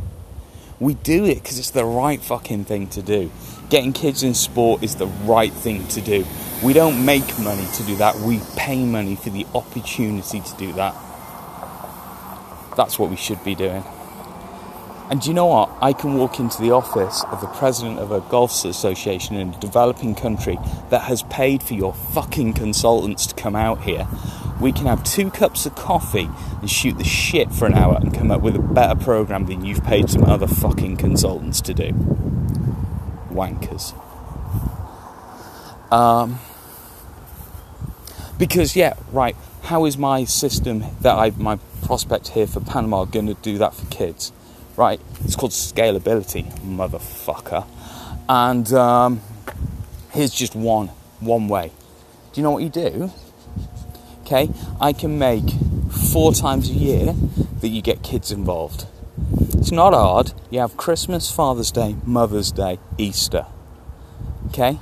We 0.79 0.95
do 0.95 1.23
it 1.23 1.35
because 1.35 1.59
it's 1.59 1.69
the 1.69 1.85
right 1.85 2.19
fucking 2.19 2.65
thing 2.65 2.87
to 2.87 3.03
do. 3.03 3.31
Getting 3.69 3.93
kids 3.93 4.23
in 4.23 4.33
sport 4.33 4.81
is 4.81 4.95
the 4.95 5.05
right 5.05 5.53
thing 5.53 5.87
to 5.89 6.01
do. 6.01 6.25
We 6.63 6.73
don't 6.73 7.05
make 7.05 7.37
money 7.37 7.67
to 7.75 7.83
do 7.83 7.95
that, 7.97 8.15
we 8.15 8.39
pay 8.55 8.83
money 8.83 9.15
for 9.15 9.29
the 9.29 9.45
opportunity 9.53 10.39
to 10.41 10.57
do 10.57 10.73
that. 10.73 10.95
That's 12.75 12.97
what 12.97 13.11
we 13.11 13.15
should 13.15 13.43
be 13.43 13.53
doing. 13.53 13.83
And 15.11 15.25
you 15.25 15.33
know 15.35 15.47
what? 15.47 15.69
I 15.81 15.93
can 15.93 16.15
walk 16.15 16.39
into 16.39 16.61
the 16.61 16.71
office 16.71 17.23
of 17.31 17.41
the 17.41 17.47
president 17.47 17.99
of 17.99 18.11
a 18.11 18.21
golf 18.21 18.65
association 18.65 19.35
in 19.35 19.53
a 19.53 19.59
developing 19.59 20.15
country 20.15 20.57
that 20.89 21.01
has 21.01 21.21
paid 21.23 21.61
for 21.61 21.75
your 21.75 21.93
fucking 21.93 22.53
consultants 22.53 23.27
to 23.27 23.35
come 23.35 23.55
out 23.55 23.81
here. 23.81 24.07
We 24.59 24.71
can 24.71 24.85
have 24.85 25.03
two 25.03 25.31
cups 25.31 25.65
of 25.65 25.75
coffee 25.75 26.29
and 26.59 26.69
shoot 26.69 26.97
the 26.97 27.03
shit 27.03 27.51
for 27.51 27.65
an 27.65 27.73
hour 27.73 27.97
and 27.99 28.13
come 28.13 28.31
up 28.31 28.41
with 28.41 28.55
a 28.55 28.59
better 28.59 28.99
program 28.99 29.45
than 29.45 29.63
you've 29.65 29.83
paid 29.83 30.09
some 30.09 30.23
other 30.25 30.47
fucking 30.47 30.97
consultants 30.97 31.61
to 31.61 31.73
do. 31.73 31.91
Wankers. 33.31 33.93
Um, 35.91 36.39
because 38.37 38.75
yeah, 38.75 38.93
right. 39.11 39.35
How 39.63 39.85
is 39.85 39.97
my 39.97 40.23
system 40.25 40.83
that 41.01 41.15
I 41.15 41.31
my 41.31 41.57
prospect 41.83 42.29
here 42.29 42.47
for 42.47 42.59
Panama 42.59 43.05
going 43.05 43.27
to 43.27 43.33
do 43.35 43.57
that 43.57 43.73
for 43.73 43.85
kids? 43.87 44.31
right? 44.79 45.01
It's 45.25 45.35
called 45.35 45.51
scalability, 45.51 46.49
motherfucker. 46.61 47.67
And 48.29 48.71
um, 48.71 49.21
here's 50.11 50.33
just 50.33 50.55
one 50.55 50.87
one 51.19 51.49
way. 51.49 51.71
Do 52.31 52.39
you 52.39 52.43
know 52.43 52.51
what 52.51 52.63
you 52.63 52.69
do? 52.69 53.11
Okay, 54.31 54.51
I 54.79 54.93
can 54.93 55.17
make 55.17 55.49
four 55.89 56.33
times 56.33 56.69
a 56.69 56.73
year 56.73 57.13
that 57.61 57.69
you 57.69 57.81
get 57.81 58.03
kids 58.03 58.31
involved. 58.31 58.85
It's 59.53 59.71
not 59.71 59.91
hard. 59.91 60.33
You 60.51 60.59
have 60.59 60.77
Christmas, 60.77 61.31
Father's 61.31 61.71
Day, 61.71 61.95
Mother's 62.05 62.51
Day, 62.51 62.77
Easter. 62.99 63.47
Okay? 64.49 64.77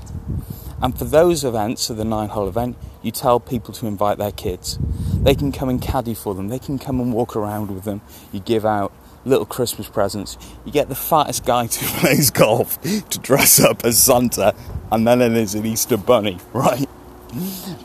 And 0.82 1.00
for 1.00 1.06
those 1.06 1.46
events, 1.46 1.84
so 1.84 1.94
the 1.94 2.04
nine 2.04 2.28
hole 2.28 2.50
event, 2.50 2.76
you 3.02 3.12
tell 3.12 3.40
people 3.40 3.74
to 3.76 3.88
invite 3.88 4.18
their 4.18 4.34
kids. 4.34 4.80
They 5.14 5.34
can 5.34 5.54
come 5.54 5.70
and 5.70 5.82
caddy 5.82 6.14
for 6.14 6.36
them, 6.36 6.50
they 6.50 6.60
can 6.60 6.78
come 6.78 7.00
and 7.00 7.14
walk 7.14 7.34
around 7.34 7.72
with 7.72 7.86
them. 7.86 8.02
You 8.34 8.42
give 8.42 8.66
out 8.66 8.92
little 9.24 9.46
Christmas 9.46 9.88
presents. 9.88 10.38
You 10.66 10.74
get 10.74 10.90
the 10.90 10.96
fattest 10.96 11.46
guy 11.46 11.68
who 11.68 12.00
plays 12.02 12.32
golf 12.32 12.82
to 12.82 13.20
dress 13.20 13.62
up 13.62 13.86
as 13.86 13.98
Santa, 13.98 14.54
and 14.92 15.08
then 15.08 15.20
there's 15.20 15.56
an 15.56 15.66
Easter 15.66 15.96
bunny, 15.96 16.38
right? 16.52 16.86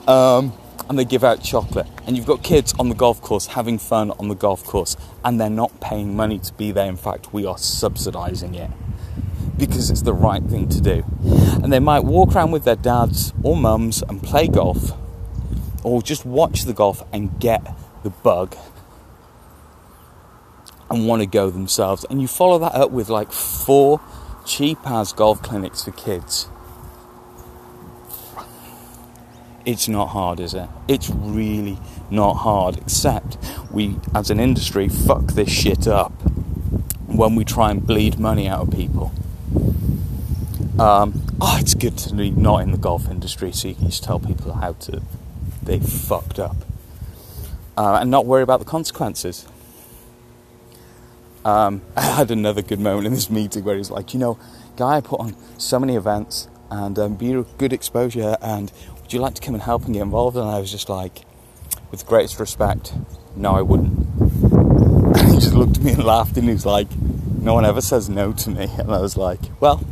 Um, 0.08 0.52
and 0.92 0.98
they 0.98 1.06
give 1.06 1.24
out 1.24 1.42
chocolate. 1.42 1.86
And 2.06 2.18
you've 2.18 2.26
got 2.26 2.42
kids 2.42 2.74
on 2.78 2.90
the 2.90 2.94
golf 2.94 3.22
course 3.22 3.46
having 3.46 3.78
fun 3.78 4.10
on 4.10 4.28
the 4.28 4.34
golf 4.34 4.62
course, 4.62 4.94
and 5.24 5.40
they're 5.40 5.48
not 5.48 5.80
paying 5.80 6.14
money 6.14 6.38
to 6.40 6.52
be 6.52 6.70
there. 6.70 6.86
In 6.86 6.98
fact, 6.98 7.32
we 7.32 7.46
are 7.46 7.56
subsidizing 7.56 8.54
it 8.54 8.70
because 9.56 9.88
it's 9.88 10.02
the 10.02 10.12
right 10.12 10.42
thing 10.42 10.68
to 10.68 10.82
do. 10.82 11.02
And 11.62 11.72
they 11.72 11.78
might 11.78 12.04
walk 12.04 12.36
around 12.36 12.50
with 12.50 12.64
their 12.64 12.76
dads 12.76 13.32
or 13.42 13.56
mums 13.56 14.02
and 14.02 14.22
play 14.22 14.48
golf, 14.48 14.92
or 15.82 16.02
just 16.02 16.26
watch 16.26 16.64
the 16.64 16.74
golf 16.74 17.02
and 17.10 17.40
get 17.40 17.66
the 18.02 18.10
bug 18.10 18.54
and 20.90 21.06
want 21.06 21.22
to 21.22 21.26
go 21.26 21.48
themselves. 21.48 22.04
And 22.10 22.20
you 22.20 22.28
follow 22.28 22.58
that 22.58 22.74
up 22.74 22.90
with 22.90 23.08
like 23.08 23.32
four 23.32 24.02
cheap 24.44 24.78
as 24.84 25.14
golf 25.14 25.40
clinics 25.40 25.84
for 25.84 25.92
kids. 25.92 26.48
It's 29.64 29.88
not 29.88 30.08
hard, 30.08 30.40
is 30.40 30.54
it? 30.54 30.68
It's 30.88 31.10
really 31.10 31.78
not 32.10 32.34
hard, 32.34 32.78
except 32.78 33.38
we, 33.70 33.96
as 34.14 34.30
an 34.30 34.40
industry, 34.40 34.88
fuck 34.88 35.32
this 35.32 35.50
shit 35.50 35.86
up 35.86 36.12
when 37.06 37.34
we 37.34 37.44
try 37.44 37.70
and 37.70 37.86
bleed 37.86 38.18
money 38.18 38.48
out 38.48 38.62
of 38.62 38.70
people. 38.74 39.12
Um, 40.80 41.24
oh, 41.40 41.58
it's 41.60 41.74
good 41.74 41.96
to 41.98 42.14
be 42.14 42.30
not 42.30 42.62
in 42.62 42.72
the 42.72 42.78
golf 42.78 43.08
industry 43.08 43.52
so 43.52 43.68
you 43.68 43.74
can 43.74 43.86
just 43.86 44.02
tell 44.02 44.18
people 44.18 44.54
how 44.54 44.72
to 44.72 45.02
they 45.62 45.78
fucked 45.78 46.40
up 46.40 46.56
uh, 47.76 47.98
and 48.00 48.10
not 48.10 48.26
worry 48.26 48.42
about 48.42 48.58
the 48.58 48.64
consequences. 48.66 49.46
Um, 51.44 51.82
I 51.96 52.02
had 52.02 52.30
another 52.30 52.62
good 52.62 52.80
moment 52.80 53.06
in 53.06 53.14
this 53.14 53.30
meeting 53.30 53.64
where 53.64 53.76
he's 53.76 53.90
like, 53.90 54.12
you 54.14 54.20
know, 54.20 54.38
guy, 54.76 54.96
I 54.96 55.00
put 55.00 55.20
on 55.20 55.36
so 55.58 55.78
many 55.78 55.94
events 55.94 56.48
and 56.70 56.98
um, 56.98 57.14
be 57.16 57.44
good 57.58 57.72
exposure, 57.72 58.36
and 58.40 58.72
you 59.12 59.20
like 59.20 59.34
to 59.34 59.40
come 59.40 59.54
and 59.54 59.62
help 59.62 59.84
and 59.84 59.94
get 59.94 60.02
involved? 60.02 60.36
And 60.36 60.48
I 60.48 60.58
was 60.58 60.70
just 60.70 60.88
like, 60.88 61.20
with 61.90 62.06
greatest 62.06 62.38
respect, 62.40 62.94
no, 63.36 63.52
I 63.52 63.62
wouldn't. 63.62 63.98
And 64.20 65.16
he 65.32 65.34
just 65.38 65.54
looked 65.54 65.76
at 65.76 65.82
me 65.82 65.92
and 65.92 66.04
laughed, 66.04 66.36
and 66.36 66.46
he 66.46 66.52
was 66.52 66.66
like, 66.66 66.88
no 66.96 67.54
one 67.54 67.64
ever 67.64 67.80
says 67.80 68.08
no 68.08 68.32
to 68.32 68.50
me. 68.50 68.68
And 68.78 68.92
I 68.92 69.00
was 69.00 69.16
like, 69.16 69.40
well, 69.60 69.84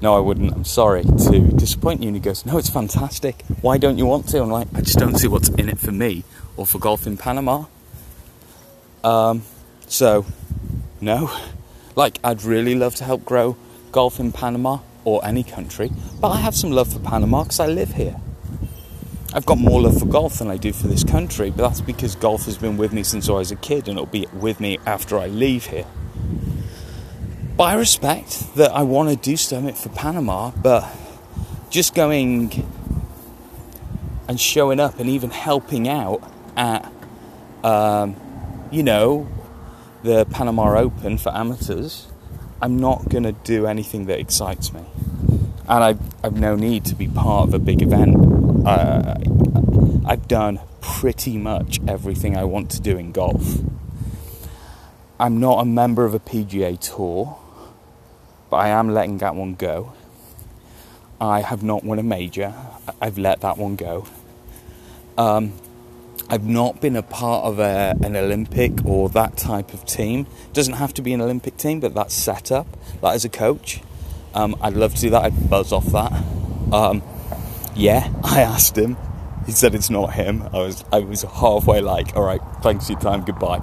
no, 0.00 0.16
I 0.16 0.20
wouldn't. 0.20 0.52
I'm 0.52 0.64
sorry 0.64 1.04
to 1.04 1.40
disappoint 1.56 2.02
you. 2.02 2.08
And 2.08 2.16
he 2.16 2.20
goes, 2.20 2.44
no, 2.44 2.58
it's 2.58 2.70
fantastic. 2.70 3.42
Why 3.60 3.78
don't 3.78 3.98
you 3.98 4.06
want 4.06 4.28
to? 4.28 4.42
I'm 4.42 4.50
like, 4.50 4.68
I 4.74 4.80
just 4.80 4.98
don't 4.98 5.16
see 5.16 5.28
what's 5.28 5.48
in 5.50 5.68
it 5.68 5.78
for 5.78 5.92
me 5.92 6.24
or 6.56 6.66
for 6.66 6.78
golf 6.78 7.06
in 7.06 7.16
Panama. 7.16 7.64
Um, 9.02 9.42
so, 9.86 10.26
no. 11.00 11.30
Like, 11.96 12.18
I'd 12.24 12.42
really 12.42 12.74
love 12.74 12.94
to 12.96 13.04
help 13.04 13.24
grow 13.24 13.56
golf 13.92 14.18
in 14.18 14.32
Panama 14.32 14.80
or 15.04 15.24
any 15.24 15.44
country, 15.44 15.90
but 16.20 16.30
I 16.30 16.40
have 16.40 16.54
some 16.54 16.70
love 16.70 16.92
for 16.92 16.98
Panama 16.98 17.44
because 17.44 17.60
I 17.60 17.66
live 17.66 17.92
here. 17.92 18.16
I've 19.36 19.44
got 19.44 19.58
more 19.58 19.82
love 19.82 19.98
for 19.98 20.06
golf 20.06 20.38
than 20.38 20.48
I 20.48 20.56
do 20.56 20.72
for 20.72 20.86
this 20.86 21.02
country, 21.02 21.50
but 21.50 21.68
that's 21.68 21.80
because 21.80 22.14
golf 22.14 22.44
has 22.44 22.56
been 22.56 22.76
with 22.76 22.92
me 22.92 23.02
since 23.02 23.28
I 23.28 23.32
was 23.32 23.50
a 23.50 23.56
kid 23.56 23.88
and 23.88 23.98
it'll 23.98 24.06
be 24.06 24.28
with 24.32 24.60
me 24.60 24.78
after 24.86 25.18
I 25.18 25.26
leave 25.26 25.66
here. 25.66 25.86
But 27.56 27.64
I 27.64 27.74
respect 27.74 28.54
that 28.54 28.70
I 28.70 28.82
want 28.82 29.10
to 29.10 29.16
do 29.16 29.36
something 29.36 29.74
for 29.74 29.88
Panama, 29.88 30.52
but 30.52 30.88
just 31.68 31.96
going 31.96 32.64
and 34.28 34.40
showing 34.40 34.78
up 34.78 35.00
and 35.00 35.10
even 35.10 35.30
helping 35.30 35.88
out 35.88 36.22
at, 36.56 36.92
um, 37.64 38.14
you 38.70 38.84
know, 38.84 39.26
the 40.04 40.26
Panama 40.26 40.78
Open 40.78 41.18
for 41.18 41.34
amateurs, 41.34 42.06
I'm 42.62 42.78
not 42.78 43.08
going 43.08 43.24
to 43.24 43.32
do 43.32 43.66
anything 43.66 44.06
that 44.06 44.20
excites 44.20 44.72
me. 44.72 44.84
And 45.68 45.82
I've, 45.82 46.00
I've 46.22 46.38
no 46.38 46.54
need 46.54 46.84
to 46.84 46.94
be 46.94 47.08
part 47.08 47.48
of 47.48 47.54
a 47.54 47.58
big 47.58 47.82
event. 47.82 48.43
Uh, 48.64 49.16
I've 50.06 50.26
done 50.26 50.60
pretty 50.80 51.36
much 51.36 51.80
everything 51.86 52.36
I 52.36 52.44
want 52.44 52.70
to 52.70 52.80
do 52.80 52.96
in 52.96 53.12
golf. 53.12 53.58
I'm 55.20 55.38
not 55.38 55.60
a 55.60 55.64
member 55.64 56.04
of 56.04 56.14
a 56.14 56.18
PGA 56.18 56.78
tour, 56.80 57.38
but 58.48 58.56
I 58.56 58.68
am 58.68 58.88
letting 58.92 59.18
that 59.18 59.34
one 59.34 59.54
go. 59.54 59.92
I 61.20 61.42
have 61.42 61.62
not 61.62 61.84
won 61.84 61.98
a 61.98 62.02
major, 62.02 62.54
I've 63.00 63.18
let 63.18 63.40
that 63.42 63.58
one 63.58 63.76
go. 63.76 64.06
Um, 65.16 65.52
I've 66.28 66.44
not 66.44 66.80
been 66.80 66.96
a 66.96 67.02
part 67.02 67.44
of 67.44 67.58
a, 67.58 67.94
an 68.02 68.16
Olympic 68.16 68.84
or 68.84 69.10
that 69.10 69.36
type 69.36 69.74
of 69.74 69.84
team. 69.84 70.26
Doesn't 70.52 70.74
have 70.74 70.94
to 70.94 71.02
be 71.02 71.12
an 71.12 71.20
Olympic 71.20 71.56
team, 71.58 71.80
but 71.80 71.94
that's 71.94 72.14
set 72.14 72.50
up. 72.50 72.66
That 73.02 73.14
as 73.14 73.24
a 73.24 73.28
coach, 73.28 73.82
um, 74.34 74.56
I'd 74.60 74.74
love 74.74 74.94
to 74.94 75.00
do 75.02 75.10
that. 75.10 75.22
I'd 75.22 75.50
buzz 75.50 75.70
off 75.70 75.86
that. 75.86 76.12
Um, 76.72 77.02
yeah, 77.74 78.12
I 78.22 78.42
asked 78.42 78.76
him. 78.76 78.96
He 79.46 79.52
said 79.52 79.74
it's 79.74 79.90
not 79.90 80.14
him. 80.14 80.42
I 80.52 80.58
was 80.58 80.84
I 80.92 81.00
was 81.00 81.22
halfway 81.22 81.80
like, 81.80 82.16
all 82.16 82.24
right, 82.24 82.40
thanks 82.62 82.86
for 82.86 82.92
your 82.92 83.00
time, 83.00 83.24
goodbye. 83.24 83.62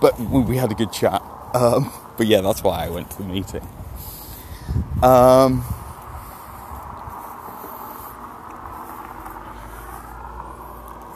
But 0.00 0.18
we, 0.20 0.56
had 0.56 0.70
a 0.70 0.74
good 0.74 0.92
chat. 0.92 1.22
Um, 1.54 1.92
but 2.16 2.26
yeah, 2.26 2.40
that's 2.40 2.62
why 2.62 2.86
I 2.86 2.88
went 2.88 3.10
to 3.12 3.18
the 3.18 3.24
meeting. 3.24 3.66
Um, 5.02 5.64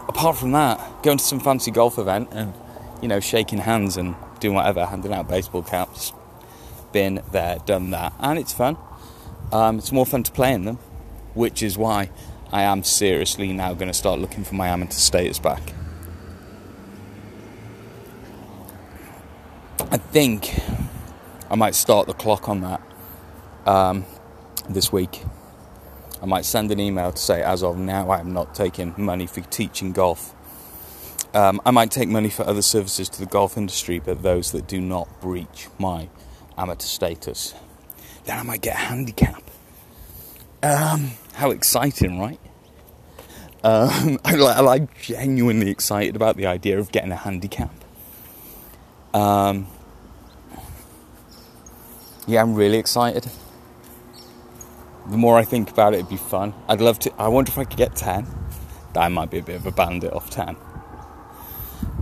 apart 0.09 0.37
from 0.37 0.53
that, 0.53 1.03
going 1.03 1.19
to 1.19 1.25
some 1.25 1.39
fancy 1.39 1.71
golf 1.71 1.99
event 1.99 2.29
and 2.33 2.55
you 3.01 3.09
know 3.09 3.21
shaking 3.21 3.59
hands 3.59 3.97
and 3.97 4.17
doing 4.41 4.55
whatever, 4.55 4.85
handing 4.85 5.13
out 5.13 5.29
baseball 5.29 5.63
caps. 5.63 6.13
Been 6.93 7.23
there, 7.31 7.59
done 7.65 7.91
that, 7.93 8.13
and 8.19 8.39
it's 8.39 8.53
fun. 8.53 8.77
Um, 9.53 9.79
it's 9.79 9.93
more 9.93 10.05
fun 10.05 10.23
to 10.25 10.33
play 10.33 10.53
in 10.53 10.65
them, 10.65 10.77
which 11.35 11.63
is 11.63 11.79
why 11.79 12.11
I 12.53 12.63
am 12.63 12.83
seriously 12.83 13.51
now 13.55 13.73
going 13.73 13.91
to 13.91 13.95
start 13.95 14.21
looking 14.21 14.45
for 14.45 14.55
my 14.55 14.69
amateur 14.69 14.99
status 14.99 15.39
back. 15.39 15.63
I 19.91 19.97
think 19.97 20.61
I 21.51 21.55
might 21.55 21.75
start 21.75 22.07
the 22.07 22.13
clock 22.13 22.51
on 22.51 22.61
that 22.61 22.83
um, 23.65 24.05
this 24.69 24.93
week. 24.93 25.23
I 26.23 26.27
might 26.27 26.45
send 26.45 26.71
an 26.71 26.79
email 26.79 27.11
to 27.13 27.19
say, 27.19 27.43
as 27.43 27.63
of 27.63 27.79
now, 27.79 28.11
I 28.11 28.21
am 28.21 28.35
not 28.35 28.55
taking 28.55 28.95
money 28.99 29.27
for 29.27 29.41
teaching 29.41 29.93
golf. 29.93 30.35
Um, 31.35 31.59
I 31.65 31.71
might 31.71 31.91
take 31.91 32.11
money 32.11 32.29
for 32.29 32.47
other 32.47 32.63
services 32.63 33.09
to 33.09 33.21
the 33.21 33.27
golf 33.27 33.57
industry, 33.57 33.99
but 33.99 34.23
those 34.23 34.53
that 34.53 34.69
do 34.69 34.79
not 34.79 35.09
breach 35.23 35.69
my 35.79 36.11
amateur 36.59 36.85
status. 36.85 37.55
Then 38.25 38.39
I 38.39 38.43
might 38.43 38.61
get 38.61 38.75
a 38.75 38.79
handicap. 38.79 39.43
Um, 40.63 41.13
how 41.35 41.51
exciting, 41.51 42.21
right? 42.21 42.39
Um, 43.63 44.19
I, 44.25 44.35
I 44.37 44.61
like 44.61 45.01
genuinely 45.01 45.71
excited 45.71 46.17
about 46.17 46.37
the 46.37 46.47
idea 46.47 46.79
of 46.79 46.93
getting 46.93 47.13
a 47.13 47.17
handicap. 47.17 47.73
Um, 49.15 49.67
yeah, 52.27 52.43
I'm 52.43 52.55
really 52.55 52.79
excited 52.79 53.29
the 55.07 55.17
more 55.17 55.37
I 55.37 55.45
think 55.45 55.71
about 55.71 55.95
it, 55.95 55.99
it'd 55.99 56.09
be 56.09 56.17
fun. 56.17 56.55
I'd 56.69 56.81
love 56.81 56.99
to. 57.01 57.13
I 57.19 57.29
wonder 57.29 57.51
if 57.51 57.59
I 57.59 57.65
could 57.65 57.77
get 57.77 57.97
10. 57.97 58.27
That 58.95 59.09
might 59.09 59.31
be 59.31 59.39
a 59.39 59.43
bit 59.43 59.57
of 59.57 59.67
a 59.67 59.73
bandit 59.73 60.13
off 60.13 60.31
10. 60.31 60.57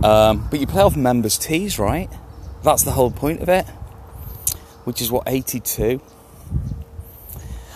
Um, 0.03 0.47
but 0.49 0.59
you 0.59 0.67
play 0.67 0.83
off 0.83 0.95
members' 0.95 1.37
tees, 1.37 1.79
right? 1.79 2.09
That's 2.63 2.83
the 2.83 2.91
whole 2.91 3.11
point 3.11 3.41
of 3.41 3.49
it. 3.49 3.65
Which 4.83 5.01
is 5.01 5.11
what 5.11 5.23
82. 5.25 6.01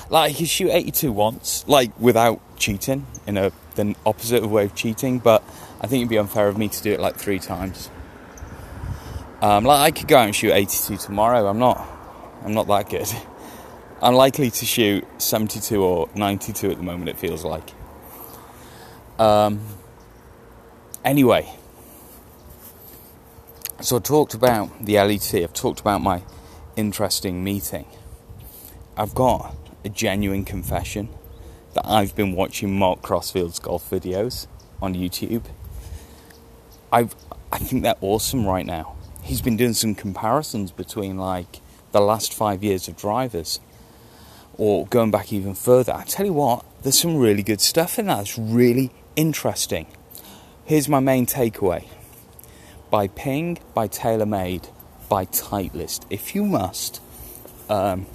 Like 0.10 0.32
you 0.32 0.38
can 0.38 0.46
shoot 0.46 0.70
82 0.72 1.12
once, 1.12 1.66
like 1.68 1.98
without 2.00 2.42
cheating, 2.58 3.08
in 3.26 3.38
a 3.38 3.52
the 3.76 3.96
opposite 4.06 4.46
way 4.46 4.66
of 4.66 4.76
cheating. 4.76 5.20
But 5.20 5.44
I 5.82 5.88
think 5.88 6.02
it'd 6.02 6.10
be 6.10 6.18
unfair 6.18 6.48
of 6.48 6.58
me 6.58 6.70
to 6.70 6.84
do 6.84 6.92
it 6.92 7.00
like 7.00 7.16
three 7.16 7.40
times. 7.40 7.90
Um, 9.42 9.64
like 9.66 9.80
I 9.80 9.92
could 9.98 10.08
go 10.08 10.18
out 10.18 10.26
and 10.26 10.36
shoot 10.36 10.52
82 10.52 10.98
tomorrow. 10.98 11.48
I'm 11.48 11.60
not. 11.60 11.86
I'm 12.44 12.54
not 12.54 12.68
that 12.68 12.90
good. 12.90 13.08
unlikely 14.02 14.52
to 14.52 14.66
shoot 14.66 15.06
72 15.22 15.82
or 15.82 16.10
92 16.16 16.72
at 16.72 16.78
the 16.78 16.84
moment, 16.84 17.10
it 17.10 17.18
feels 17.18 17.44
like. 17.44 17.72
Um, 19.18 19.62
anyway, 21.04 21.52
so 23.82 23.98
I 23.98 24.00
talked 24.00 24.34
about 24.34 24.86
the 24.86 24.96
LET, 24.96 25.34
I've 25.36 25.54
talked 25.54 25.80
about 25.80 26.02
my 26.02 26.22
interesting 26.76 27.44
meeting. 27.44 27.86
I've 28.98 29.16
got 29.16 29.56
a 29.86 29.90
genuine 29.90 30.44
confession 30.44 31.08
that 31.76 31.86
I've 31.86 32.16
been 32.16 32.34
watching 32.34 32.78
Mark 32.78 33.02
Crossfield's 33.02 33.60
golf 33.60 33.90
videos 33.90 34.48
on 34.82 34.96
YouTube. 34.96 35.46
i 36.92 37.08
I 37.52 37.58
think 37.60 37.84
they're 37.84 37.96
awesome 38.02 38.46
right 38.46 38.66
now. 38.66 38.96
He's 39.22 39.42
been 39.42 39.56
doing 39.56 39.74
some 39.74 39.96
comparisons 39.96 40.72
between 40.72 41.18
like 41.18 41.62
the 41.92 42.02
last 42.02 42.34
five 42.34 42.64
years 42.64 42.88
of 42.88 42.98
drivers 42.98 43.60
or 44.58 44.88
going 44.88 45.12
back 45.12 45.32
even 45.32 45.54
further, 45.54 45.94
I 45.94 46.04
tell 46.04 46.26
you 46.26 46.34
what, 46.34 46.66
there's 46.82 47.00
some 47.00 47.18
really 47.18 47.44
good 47.44 47.62
stuff 47.62 48.00
in 48.00 48.08
that. 48.08 48.22
It's 48.22 48.38
really 48.38 48.92
interesting. 49.16 49.88
Here's 50.66 50.90
my 50.90 51.00
main 51.00 51.26
takeaway 51.26 51.88
by 52.90 53.08
Ping, 53.08 53.60
by 53.74 53.88
TaylorMade, 53.88 54.70
by 55.10 55.26
Titleist. 55.26 56.06
If 56.10 56.36
you 56.36 56.46
must, 56.46 57.02
um, 57.70 58.06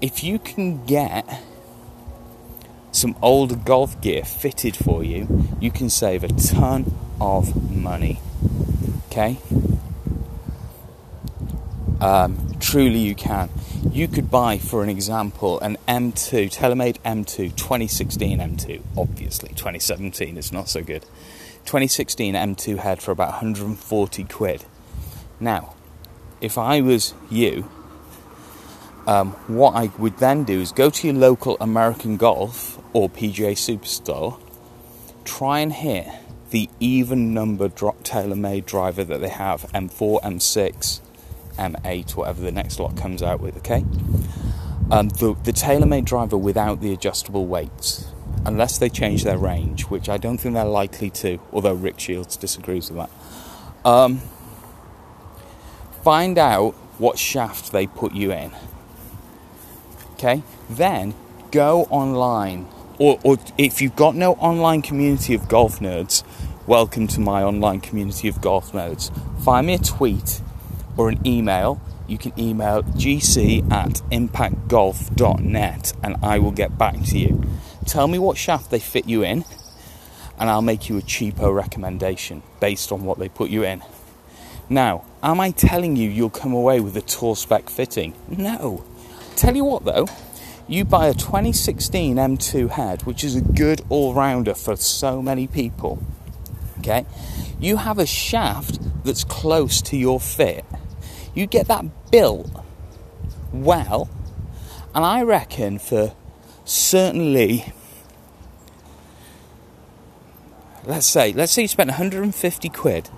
if 0.00 0.22
you 0.22 0.38
can 0.38 0.84
get 0.84 1.42
some 2.92 3.16
old 3.20 3.64
golf 3.64 4.00
gear 4.00 4.24
fitted 4.24 4.76
for 4.76 5.04
you, 5.04 5.48
you 5.60 5.70
can 5.70 5.90
save 5.90 6.24
a 6.24 6.28
ton 6.28 6.94
of 7.20 7.70
money. 7.70 8.20
Okay? 9.06 9.38
Um, 12.00 12.56
truly, 12.60 12.98
you 12.98 13.14
can 13.14 13.48
you 13.96 14.08
could 14.08 14.30
buy, 14.30 14.58
for 14.58 14.82
an 14.82 14.90
example, 14.90 15.58
an 15.60 15.78
M2, 15.88 16.54
TaylorMade 16.54 16.98
M2, 16.98 17.56
2016 17.56 18.38
M2, 18.38 18.82
obviously, 18.96 19.48
2017 19.50 20.36
is 20.36 20.52
not 20.52 20.68
so 20.68 20.82
good. 20.82 21.02
2016 21.64 22.34
M2 22.34 22.78
head 22.78 23.00
for 23.00 23.10
about 23.10 23.28
140 23.28 24.24
quid. 24.24 24.64
Now, 25.40 25.74
if 26.40 26.58
I 26.58 26.82
was 26.82 27.14
you, 27.30 27.70
um, 29.06 29.32
what 29.46 29.74
I 29.74 29.90
would 29.98 30.18
then 30.18 30.44
do 30.44 30.60
is 30.60 30.72
go 30.72 30.90
to 30.90 31.06
your 31.06 31.16
local 31.16 31.56
American 31.60 32.16
Golf 32.16 32.78
or 32.92 33.08
PGA 33.08 33.52
Superstore, 33.52 34.40
try 35.24 35.60
and 35.60 35.72
hit 35.72 36.06
the 36.50 36.68
even 36.80 37.34
number 37.34 37.68
drop 37.68 38.02
TaylorMade 38.02 38.66
driver 38.66 39.04
that 39.04 39.20
they 39.20 39.28
have 39.28 39.62
M4, 39.72 40.22
M6, 40.22 41.00
M8, 41.56 42.16
whatever 42.16 42.40
the 42.40 42.52
next 42.52 42.78
lot 42.78 42.96
comes 42.96 43.22
out 43.22 43.40
with, 43.40 43.56
okay? 43.58 43.84
um, 44.90 45.08
the, 45.08 45.34
the 45.42 45.52
TaylorMade 45.52 46.04
driver 46.04 46.36
without 46.36 46.80
the 46.80 46.92
adjustable 46.92 47.46
weights, 47.46 48.06
unless 48.44 48.78
they 48.78 48.88
change 48.88 49.24
their 49.24 49.38
range, 49.38 49.84
which 49.84 50.08
I 50.08 50.16
don't 50.16 50.38
think 50.38 50.54
they're 50.54 50.64
likely 50.64 51.10
to, 51.10 51.38
although 51.52 51.74
Rick 51.74 51.98
Shields 51.98 52.36
disagrees 52.36 52.90
with 52.90 52.98
that. 52.98 53.88
Um, 53.88 54.20
find 56.02 56.38
out 56.38 56.74
what 56.98 57.18
shaft 57.18 57.72
they 57.72 57.86
put 57.86 58.14
you 58.14 58.32
in. 58.32 58.52
Okay? 60.16 60.42
Then 60.68 61.14
go 61.50 61.84
online. 61.84 62.68
Or, 62.98 63.18
or 63.22 63.38
if 63.58 63.80
you've 63.80 63.96
got 63.96 64.14
no 64.14 64.32
online 64.34 64.82
community 64.82 65.34
of 65.34 65.48
golf 65.48 65.80
nerds, 65.80 66.24
welcome 66.66 67.06
to 67.08 67.20
my 67.20 67.42
online 67.42 67.80
community 67.80 68.28
of 68.28 68.40
golf 68.40 68.72
nerds. 68.72 69.10
Find 69.42 69.66
me 69.66 69.74
a 69.74 69.78
tweet 69.78 70.40
or 70.96 71.10
an 71.10 71.26
email 71.26 71.80
you 72.08 72.18
can 72.18 72.32
email 72.38 72.82
gc 72.82 73.72
at 73.72 73.94
impactgolf.net 74.12 75.92
and 76.02 76.16
I 76.22 76.38
will 76.38 76.52
get 76.52 76.78
back 76.78 77.02
to 77.06 77.18
you. 77.18 77.42
Tell 77.84 78.06
me 78.08 78.18
what 78.18 78.36
shaft 78.36 78.70
they 78.70 78.78
fit 78.78 79.06
you 79.06 79.22
in, 79.22 79.44
and 80.38 80.50
I'll 80.50 80.62
make 80.62 80.88
you 80.88 80.98
a 80.98 81.02
cheaper 81.02 81.52
recommendation 81.52 82.42
based 82.60 82.92
on 82.92 83.04
what 83.04 83.18
they 83.18 83.28
put 83.28 83.50
you 83.50 83.64
in. 83.64 83.82
Now, 84.68 85.04
am 85.22 85.40
I 85.40 85.50
telling 85.50 85.96
you 85.96 86.10
you'll 86.10 86.30
come 86.30 86.52
away 86.52 86.80
with 86.80 86.96
a 86.96 87.00
tour 87.00 87.36
spec 87.36 87.70
fitting? 87.70 88.14
No. 88.28 88.84
Tell 89.36 89.54
you 89.54 89.64
what 89.64 89.84
though, 89.84 90.06
you 90.66 90.84
buy 90.84 91.06
a 91.06 91.14
2016 91.14 92.16
M2 92.16 92.70
head, 92.70 93.02
which 93.04 93.22
is 93.22 93.36
a 93.36 93.40
good 93.40 93.82
all 93.88 94.14
rounder 94.14 94.54
for 94.54 94.74
so 94.76 95.22
many 95.22 95.46
people. 95.46 96.02
Okay? 96.80 97.06
You 97.60 97.76
have 97.76 97.98
a 97.98 98.06
shaft 98.06 98.78
that's 99.04 99.22
close 99.22 99.80
to 99.82 99.96
your 99.96 100.18
fit 100.18 100.64
you 101.36 101.46
get 101.46 101.68
that 101.68 102.10
built 102.10 102.50
well, 103.52 104.08
and 104.94 105.04
I 105.04 105.22
reckon 105.22 105.78
for 105.78 106.14
certainly, 106.64 107.72
let's 110.84 111.06
say, 111.06 111.32
let's 111.34 111.52
say 111.52 111.62
you 111.62 111.68
spent 111.68 111.90
150 111.90 112.68
quid. 112.70 113.10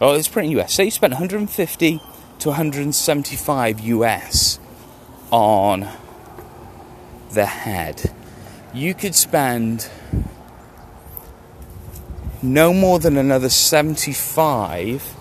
Oh, 0.00 0.14
it's 0.14 0.26
pretty 0.26 0.48
US. 0.58 0.72
Say 0.72 0.86
you 0.86 0.90
spent 0.90 1.12
150 1.12 2.00
to 2.38 2.48
175 2.48 3.80
US 3.80 4.59
on 5.30 5.88
the 7.32 7.46
head. 7.46 8.12
You 8.72 8.94
could 8.94 9.14
spend 9.14 9.88
no 12.42 12.72
more 12.72 12.98
than 12.98 13.16
another 13.16 13.48
75 13.48 15.14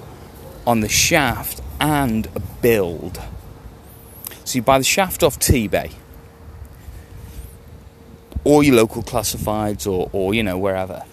on 0.66 0.82
the 0.82 0.90
shaft 0.90 1.62
and 1.80 2.28
a 2.36 2.40
build. 2.40 3.22
So 4.46 4.58
you 4.58 4.62
buy 4.62 4.78
the 4.78 4.84
shaft 4.84 5.24
off 5.24 5.38
T-Bay 5.40 5.92
or 8.44 8.64
your 8.64 8.76
local 8.76 9.04
classifieds 9.04 9.86
or, 9.86 10.10
or 10.12 10.34
you 10.34 10.44
know 10.44 10.58
wherever. 10.58 11.04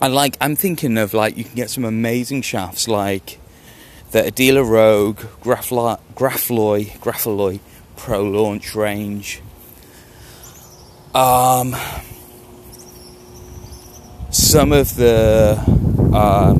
And 0.00 0.14
like 0.14 0.36
I'm 0.40 0.56
thinking 0.56 0.96
of 0.96 1.12
like 1.12 1.36
you 1.36 1.44
can 1.44 1.54
get 1.54 1.70
some 1.70 1.84
amazing 1.84 2.42
shafts 2.42 2.88
like 2.88 3.38
the 4.12 4.22
Aldila 4.22 4.68
Rogue, 4.68 5.18
Grafalloy, 5.42 5.98
Grafalloy, 6.14 7.60
Pro 8.00 8.22
Launch 8.22 8.74
range. 8.74 9.42
Um, 11.14 11.76
some 14.30 14.72
of 14.72 14.96
the 14.96 15.62
uh, 16.10 16.54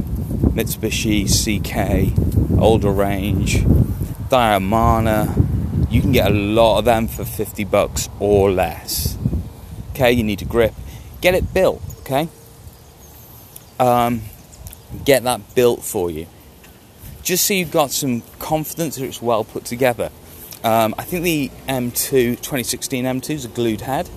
Mitsubishi 0.53 1.25
CK, 1.27 2.61
older 2.61 2.91
range, 2.91 3.65
Diamana. 4.29 5.35
You 5.91 6.03
can 6.03 6.13
get 6.13 6.31
a 6.31 6.35
lot 6.35 6.79
of 6.81 6.85
them 6.85 7.09
for 7.09 7.25
50 7.25 7.65
bucks 7.65 8.11
or 8.21 8.51
less. 8.51 9.17
Okay, 9.93 10.13
you 10.13 10.23
need 10.23 10.43
a 10.43 10.45
grip. 10.45 10.75
Get 11.23 11.35
it 11.35 11.55
built, 11.55 11.81
okay? 12.01 12.29
Um, 13.79 14.21
get 15.07 15.23
that 15.23 15.55
built 15.55 15.83
for 15.83 16.11
you. 16.11 16.27
Just 17.23 17.47
so 17.47 17.55
you've 17.55 17.71
got 17.71 17.93
some 17.93 18.23
confidence 18.39 18.97
that 18.97 19.07
it's 19.07 19.23
well 19.23 19.43
put 19.43 19.65
together. 19.65 20.11
Um, 20.63 20.95
I 20.99 21.05
think 21.05 21.25
the 21.25 21.51
M2 21.69 22.37
2016 22.37 23.05
M2 23.05 23.31
is 23.31 23.45
a 23.47 23.49
glued 23.49 23.81
head, 23.81 24.11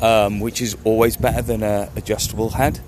um, 0.00 0.40
which 0.40 0.60
is 0.60 0.76
always 0.84 1.16
better 1.16 1.42
than 1.42 1.62
a 1.62 1.90
adjustable 1.94 2.50
head. 2.50 2.80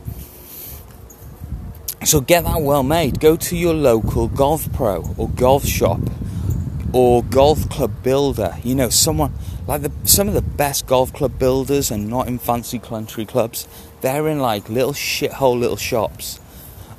So 2.05 2.21
get 2.21 2.45
that 2.45 2.61
well 2.61 2.83
made. 2.83 3.21
Go 3.21 3.37
to 3.37 3.57
your 3.57 3.75
local 3.75 4.29
golf 4.29 4.71
pro 4.73 5.15
or 5.17 5.29
golf 5.29 5.65
shop 5.65 6.01
or 6.93 7.23
golf 7.23 7.69
club 7.71 8.03
builder. 8.03 8.57
You 8.63 8.75
know, 8.75 8.89
someone 8.89 9.33
like 9.67 9.83
the, 9.83 9.93
some 10.05 10.29
of 10.29 10.35
the 10.35 10.43
best 10.43 10.87
golf 10.87 11.13
club 11.13 11.39
builders 11.39 11.91
and 11.91 12.09
not 12.09 12.29
in 12.29 12.39
fancy 12.39 12.79
country 12.79 13.25
clubs. 13.25 13.67
They're 14.01 14.29
in 14.29 14.41
like 14.41 14.69
little 14.69 14.93
shithole 14.93 15.59
little 15.59 15.77
shops, 15.77 16.41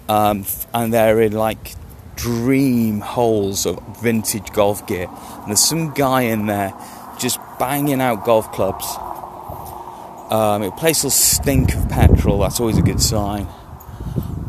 um, 0.10 0.46
and 0.74 0.92
they're 0.94 1.22
in 1.22 1.34
like 1.34 1.74
dream 2.16 3.02
holes 3.02 3.66
of 3.66 3.80
vintage 4.02 4.52
golf 4.52 4.86
gear. 4.88 5.08
And 5.10 5.48
there's 5.48 5.60
some 5.60 5.94
guy 5.94 6.24
in 6.24 6.46
there 6.48 6.74
just 7.20 7.40
banging 7.60 8.02
out 8.02 8.26
golf 8.26 8.52
clubs. 8.52 8.86
Um, 10.32 10.64
a 10.64 10.72
place 10.72 11.04
will 11.04 11.12
stink 11.12 11.76
of 11.76 11.88
petrol. 11.90 12.40
That's 12.40 12.60
always 12.60 12.78
a 12.78 12.82
good 12.82 13.02
sign. 13.02 13.48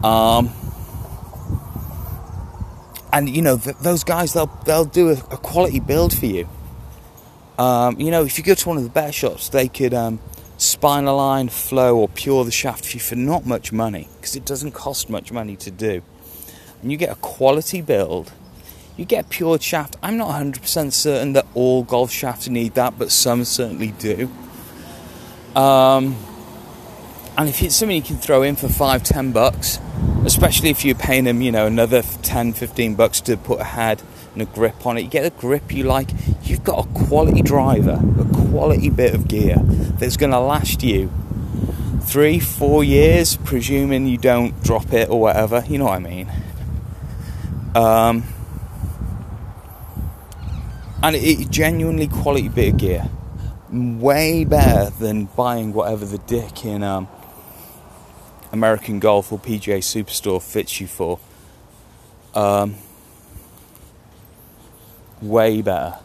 Um, 0.03 0.51
and 3.13 3.29
you 3.29 3.43
know 3.43 3.59
th- 3.59 3.77
those 3.79 4.05
guys, 4.05 4.33
they'll 4.33 4.51
they'll 4.65 4.85
do 4.85 5.11
a, 5.11 5.13
a 5.13 5.37
quality 5.37 5.81
build 5.81 6.17
for 6.17 6.27
you. 6.27 6.49
Um, 7.59 7.99
you 7.99 8.11
know, 8.11 8.25
if 8.25 8.37
you 8.39 8.45
go 8.45 8.55
to 8.55 8.69
one 8.69 8.77
of 8.77 8.85
the 8.85 8.91
better 8.91 9.13
shops, 9.13 9.49
they 9.49 9.69
could 9.69 9.95
um, 9.95 10.21
spine 10.59 11.05
align, 11.05 11.49
flow, 11.49 11.97
or 11.97 12.09
pure 12.09 12.45
the 12.45 12.51
shaft 12.51 12.85
for 12.85 12.93
you 12.93 13.01
for 13.01 13.17
not 13.17 13.47
much 13.47 13.73
money 13.73 14.09
because 14.17 14.37
it 14.37 14.45
doesn't 14.45 14.73
cost 14.73 15.09
much 15.09 15.33
money 15.33 15.57
to 15.57 15.71
do. 15.71 16.03
And 16.87 16.93
you 16.93 16.99
get 16.99 17.11
a 17.11 17.17
quality 17.17 17.81
build. 17.81 18.33
You 18.97 19.05
get 19.05 19.25
a 19.25 19.29
pure 19.29 19.59
shaft. 19.59 19.97
I'm 20.05 20.17
not 20.17 20.41
100% 20.41 20.93
certain 20.93 21.33
that 21.33 21.45
all 21.53 21.83
golf 21.83 22.13
shafts 22.13 22.47
need 22.47 22.75
that, 22.75 22.97
but 22.97 23.11
some 23.11 23.45
certainly 23.45 23.91
do. 23.91 24.31
Um, 25.57 26.15
and 27.37 27.49
if 27.49 27.61
it's 27.61 27.75
something 27.75 27.97
you 27.97 28.03
can 28.05 28.19
throw 28.19 28.43
in 28.43 28.55
for 28.55 28.69
five, 28.69 29.03
ten 29.03 29.33
bucks, 29.33 29.81
especially 30.25 30.71
if 30.71 30.85
you're 30.85 30.95
paying 30.95 31.25
them, 31.25 31.43
you 31.43 31.51
know, 31.51 31.67
another 31.67 32.03
10, 32.23 32.53
15 32.53 32.95
bucks 32.95 33.21
to 33.23 33.37
put 33.37 33.59
a 33.61 33.65
head 33.65 34.01
and 34.35 34.43
a 34.43 34.45
grip 34.45 34.87
on 34.87 34.97
it, 34.97 35.01
you 35.01 35.11
get 35.11 35.27
a 35.27 35.31
grip 35.31 35.73
you 35.73 35.83
like, 35.83 36.11
you've 36.45 36.63
got 36.63 36.87
a 36.87 36.89
quality 37.07 37.43
driver, 37.43 38.01
a 38.01 38.49
quality 38.49 38.91
bit 38.91 39.13
of 39.13 39.27
gear 39.27 39.57
that's 39.59 40.17
going 40.17 40.31
to 40.31 40.39
last 40.39 40.85
you 40.85 41.13
three, 42.03 42.39
four 42.39 42.85
years, 42.85 43.39
presuming 43.39 44.07
you 44.07 44.19
don't 44.19 44.63
drop 44.63 44.93
it 44.93 45.11
or 45.11 45.21
whatever, 45.21 45.65
you 45.67 45.79
know 45.79 45.87
what 45.87 45.95
I 45.95 45.99
mean. 45.99 46.31
Um, 47.77 48.25
and 51.03 51.15
it 51.15 51.51
genuinely 51.51 52.09
quality 52.09 52.49
bit 52.49 52.73
of 52.73 52.81
gear 52.81 53.11
way 53.71 54.45
better 54.45 54.91
than 54.91 55.27
buying 55.27 55.75
whatever 55.75 56.07
the 56.07 56.19
dick 56.19 56.65
in 56.65 56.83
um, 56.83 57.07
American 58.53 58.99
Golf 58.99 59.31
or 59.31 59.39
PGA 59.39 59.79
Superstore 59.79 60.43
fits 60.43 60.81
you 60.81 60.87
for. 60.87 61.19
Um, 62.35 62.77
way 65.21 65.61
better. 65.61 65.99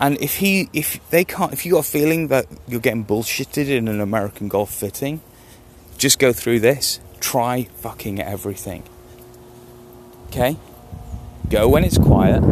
And 0.00 0.20
if 0.20 0.36
he, 0.36 0.68
if 0.72 0.98
they 1.10 1.24
can't, 1.24 1.52
if 1.52 1.64
you 1.64 1.72
got 1.72 1.80
a 1.80 1.88
feeling 1.88 2.28
that 2.28 2.46
you're 2.66 2.80
getting 2.80 3.04
bullshitted 3.04 3.68
in 3.68 3.86
an 3.86 4.00
American 4.00 4.48
Golf 4.48 4.74
fitting, 4.74 5.20
just 5.98 6.18
go 6.18 6.32
through 6.32 6.60
this. 6.60 6.98
Try 7.20 7.68
fucking 7.76 8.20
everything. 8.20 8.82
Okay? 10.28 10.56
Go 11.48 11.68
when 11.68 11.84
it's 11.84 11.98
quiet. 11.98 12.42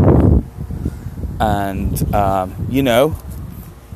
And, 1.41 2.15
um, 2.15 2.67
you 2.69 2.83
know, 2.83 3.17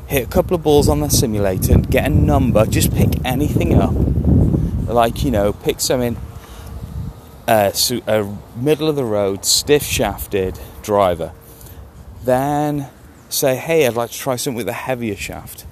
hit 0.07 0.26
a 0.26 0.30
couple 0.30 0.54
of 0.54 0.62
balls 0.62 0.88
on 0.88 1.00
the 1.00 1.09
simulator, 1.09 1.72
and 1.72 1.90
get 1.90 2.07
a 2.07 2.11
number, 2.11 2.64
just 2.66 2.94
pick 2.94 3.11
anything 3.24 3.74
up 3.74 3.94
like 4.94 5.24
you 5.24 5.30
know, 5.30 5.52
pick 5.52 5.80
something 5.80 6.16
uh, 7.46 7.72
a 8.07 8.37
middle 8.57 8.88
of 8.88 8.96
the 8.96 9.04
road, 9.04 9.44
stiff 9.44 9.83
shafted 9.83 10.59
driver. 10.83 11.33
Then 12.22 12.88
say, 13.28 13.57
hey, 13.57 13.87
I'd 13.87 13.94
like 13.94 14.11
to 14.11 14.18
try 14.18 14.37
something 14.37 14.57
with 14.57 14.68
a 14.68 14.72
heavier 14.72 15.16
shaft, 15.16 15.66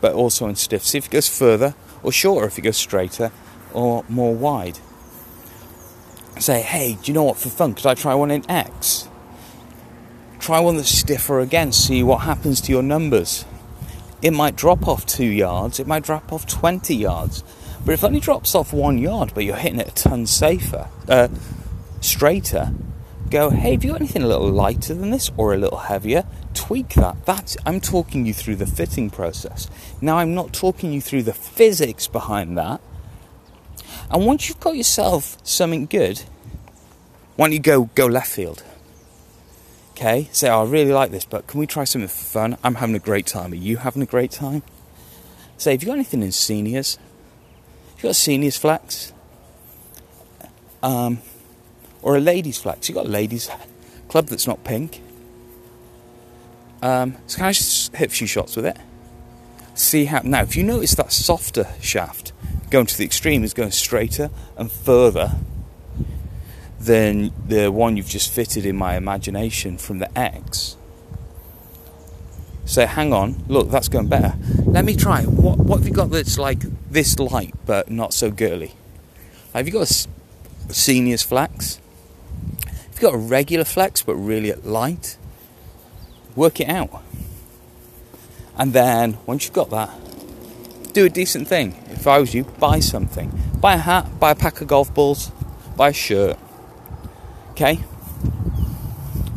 but 0.00 0.12
also 0.12 0.48
in 0.48 0.56
stiff. 0.56 0.84
See 0.84 0.98
if 0.98 1.06
it 1.06 1.10
goes 1.10 1.28
further 1.28 1.74
or 2.02 2.12
shorter, 2.12 2.46
if 2.46 2.58
it 2.58 2.62
goes 2.62 2.76
straighter 2.76 3.30
or 3.72 4.04
more 4.08 4.34
wide. 4.34 4.78
Say, 6.38 6.62
hey, 6.62 6.94
do 7.02 7.10
you 7.10 7.14
know 7.14 7.24
what? 7.24 7.36
For 7.36 7.48
fun, 7.48 7.74
could 7.74 7.86
I 7.86 7.94
try 7.94 8.14
one 8.14 8.30
in 8.30 8.48
X? 8.50 9.08
Try 10.38 10.60
one 10.60 10.76
that's 10.76 10.88
stiffer 10.88 11.40
again, 11.40 11.72
see 11.72 12.02
what 12.02 12.18
happens 12.18 12.60
to 12.62 12.72
your 12.72 12.82
numbers. 12.82 13.44
It 14.22 14.32
might 14.32 14.56
drop 14.56 14.86
off 14.86 15.04
two 15.04 15.26
yards, 15.26 15.80
it 15.80 15.86
might 15.86 16.04
drop 16.04 16.32
off 16.32 16.46
20 16.46 16.94
yards. 16.94 17.42
But 17.84 17.92
if 17.92 18.02
it 18.02 18.06
only 18.06 18.20
drops 18.20 18.54
off 18.54 18.72
one 18.72 18.98
yard, 18.98 19.32
but 19.34 19.44
you're 19.44 19.56
hitting 19.56 19.80
it 19.80 19.88
a 19.88 19.94
ton 19.94 20.26
safer, 20.26 20.88
uh, 21.08 21.28
straighter, 22.00 22.72
go, 23.30 23.50
hey, 23.50 23.72
have 23.72 23.84
you 23.84 23.90
got 23.90 24.00
anything 24.00 24.22
a 24.22 24.26
little 24.26 24.50
lighter 24.50 24.94
than 24.94 25.10
this 25.10 25.30
or 25.36 25.54
a 25.54 25.58
little 25.58 25.78
heavier? 25.78 26.24
Tweak 26.54 26.90
that. 26.94 27.24
That's 27.26 27.56
I'm 27.66 27.80
talking 27.80 28.26
you 28.26 28.34
through 28.34 28.56
the 28.56 28.66
fitting 28.66 29.10
process. 29.10 29.68
Now 30.00 30.18
I'm 30.18 30.34
not 30.34 30.52
talking 30.52 30.92
you 30.92 31.00
through 31.00 31.24
the 31.24 31.32
physics 31.32 32.06
behind 32.06 32.56
that. 32.58 32.80
And 34.10 34.26
once 34.26 34.48
you've 34.48 34.60
got 34.60 34.76
yourself 34.76 35.36
something 35.42 35.86
good, 35.86 36.22
why 37.36 37.46
don't 37.46 37.52
you 37.52 37.60
go 37.60 37.84
go 37.94 38.06
left 38.06 38.30
field? 38.30 38.64
Okay, 39.92 40.28
say, 40.32 40.48
oh, 40.48 40.62
I 40.62 40.64
really 40.64 40.92
like 40.92 41.10
this, 41.10 41.24
but 41.24 41.46
can 41.48 41.58
we 41.58 41.66
try 41.66 41.84
something 41.84 42.08
for 42.08 42.14
fun? 42.14 42.56
I'm 42.62 42.76
having 42.76 42.94
a 42.94 43.00
great 43.00 43.26
time. 43.26 43.52
Are 43.52 43.56
you 43.56 43.78
having 43.78 44.00
a 44.00 44.06
great 44.06 44.30
time? 44.30 44.62
Say, 45.56 45.72
have 45.72 45.82
you 45.82 45.86
got 45.86 45.94
anything 45.94 46.22
in 46.22 46.30
seniors? 46.30 46.96
Have 47.96 48.04
you 48.04 48.08
got 48.10 48.16
seniors 48.16 48.56
flex? 48.56 49.12
Um, 50.84 51.18
or 52.00 52.16
a 52.16 52.20
ladies 52.20 52.58
flex? 52.58 52.88
You 52.88 52.94
got 52.94 53.06
a 53.06 53.08
ladies 53.08 53.50
club 54.06 54.26
that's 54.26 54.46
not 54.46 54.62
pink? 54.62 55.02
Um, 56.80 57.16
so 57.26 57.38
can 57.38 57.46
I 57.46 57.52
just 57.52 57.94
hit 57.96 58.08
a 58.08 58.12
few 58.12 58.28
shots 58.28 58.54
with 58.54 58.66
it? 58.66 58.76
See 59.74 60.04
how 60.04 60.20
now. 60.22 60.42
If 60.42 60.56
you 60.56 60.62
notice 60.62 60.94
that 60.94 61.12
softer 61.12 61.66
shaft 61.80 62.32
going 62.70 62.86
to 62.86 62.98
the 62.98 63.04
extreme 63.04 63.44
is 63.44 63.54
going 63.54 63.70
straighter 63.70 64.30
and 64.56 64.70
further 64.70 65.36
than 66.78 67.32
the 67.46 67.70
one 67.70 67.96
you've 67.96 68.08
just 68.08 68.32
fitted 68.32 68.64
in 68.64 68.76
my 68.76 68.96
imagination 68.96 69.78
from 69.78 69.98
the 69.98 70.18
X. 70.18 70.76
So 72.64 72.86
hang 72.86 73.12
on, 73.12 73.42
look, 73.48 73.70
that's 73.70 73.88
going 73.88 74.08
better. 74.08 74.34
Let 74.64 74.84
me 74.84 74.94
try. 74.94 75.22
What 75.22 75.58
what 75.58 75.78
have 75.78 75.88
you 75.88 75.94
got 75.94 76.10
that's 76.10 76.38
like 76.38 76.60
this 76.90 77.18
light 77.18 77.54
but 77.64 77.90
not 77.90 78.12
so 78.12 78.30
girly? 78.30 78.74
Have 79.54 79.66
you 79.66 79.72
got 79.72 79.90
a 79.90 80.74
seniors 80.74 81.22
flex? 81.22 81.80
Have 82.66 82.94
you 82.96 83.00
got 83.00 83.14
a 83.14 83.18
regular 83.18 83.64
flex 83.64 84.02
but 84.02 84.16
really 84.16 84.52
light? 84.52 85.16
Work 86.36 86.60
it 86.60 86.68
out. 86.68 87.02
And 88.56 88.72
then 88.72 89.16
once 89.24 89.44
you've 89.44 89.54
got 89.54 89.70
that, 89.70 89.90
do 90.98 91.04
a 91.04 91.08
decent 91.08 91.46
thing. 91.46 91.76
If 91.90 92.08
I 92.08 92.18
was 92.18 92.34
you, 92.34 92.42
buy 92.42 92.80
something. 92.80 93.30
Buy 93.60 93.74
a 93.74 93.78
hat, 93.78 94.18
buy 94.18 94.32
a 94.32 94.34
pack 94.34 94.60
of 94.60 94.66
golf 94.66 94.92
balls, 94.92 95.30
buy 95.76 95.90
a 95.90 95.92
shirt. 95.92 96.36
Okay? 97.50 97.78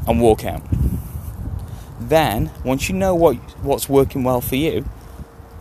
And 0.08 0.19
walk 0.19 0.43
out. 0.43 0.63
Then, 2.00 2.50
once 2.65 2.89
you 2.89 2.95
know 2.95 3.13
what 3.13 3.36
what's 3.62 3.88
working 3.88 4.24
well 4.24 4.41
for 4.41 4.56
you, 4.56 4.89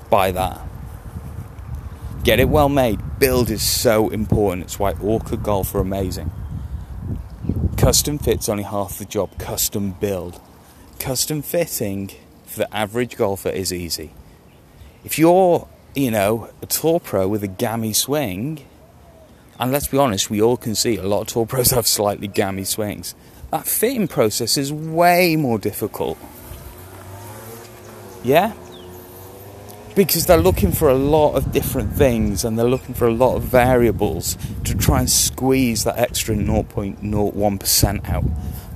buy 0.09 0.31
that. 0.33 0.59
Get 2.25 2.41
it 2.41 2.49
well 2.49 2.71
made. 2.71 2.99
Build 3.19 3.51
is 3.51 3.63
so 3.63 4.09
important. 4.09 4.65
It's 4.65 4.79
why 4.79 4.93
Orca 4.93 5.37
Golf 5.37 5.75
are 5.75 5.81
amazing. 5.81 6.31
Custom 7.77 8.19
fit's 8.19 8.49
only 8.49 8.65
half 8.65 8.97
the 8.97 9.05
job. 9.05 9.39
Custom 9.39 9.93
build. 10.01 10.41
Custom 10.99 11.43
fitting 11.43 12.11
for 12.47 12.61
the 12.61 12.75
average 12.75 13.19
golfer 13.19 13.51
is 13.51 13.71
easy. 13.71 14.13
If 15.05 15.19
you're, 15.19 15.69
you 15.95 16.11
know, 16.11 16.51
a 16.63 16.67
tour 16.67 17.01
pro 17.01 17.27
with 17.29 17.43
a 17.43 17.49
gammy 17.49 17.93
swing, 17.93 18.67
and 19.59 19.73
let's 19.73 19.89
be 19.89 19.99
honest, 19.99 20.31
we 20.31 20.41
all 20.41 20.57
can 20.57 20.75
see 20.75 20.97
a 20.97 21.03
lot 21.03 21.21
of 21.21 21.27
tour 21.27 21.47
pros 21.47 21.71
have 21.73 21.87
slightly 21.87 22.29
gammy 22.29 22.65
swings. 22.65 23.15
That 23.51 23.67
fitting 23.67 24.09
process 24.09 24.57
is 24.57 24.73
way 24.73 25.37
more 25.37 25.59
difficult. 25.59 26.17
Yeah? 28.23 28.55
Because 29.95 30.27
they're 30.27 30.39
looking 30.39 30.73
for 30.73 30.89
a 30.89 30.95
lot 30.95 31.35
of 31.35 31.53
different 31.53 31.93
things 31.93 32.45
and 32.45 32.59
they're 32.59 32.69
looking 32.69 32.95
for 32.95 33.07
a 33.07 33.13
lot 33.13 33.37
of 33.37 33.43
variables 33.43 34.39
to 34.65 34.75
try 34.75 35.01
and 35.01 35.11
squeeze 35.11 35.85
that 35.85 35.99
extra 35.99 36.35
0.01% 36.35 38.09
out. 38.09 38.25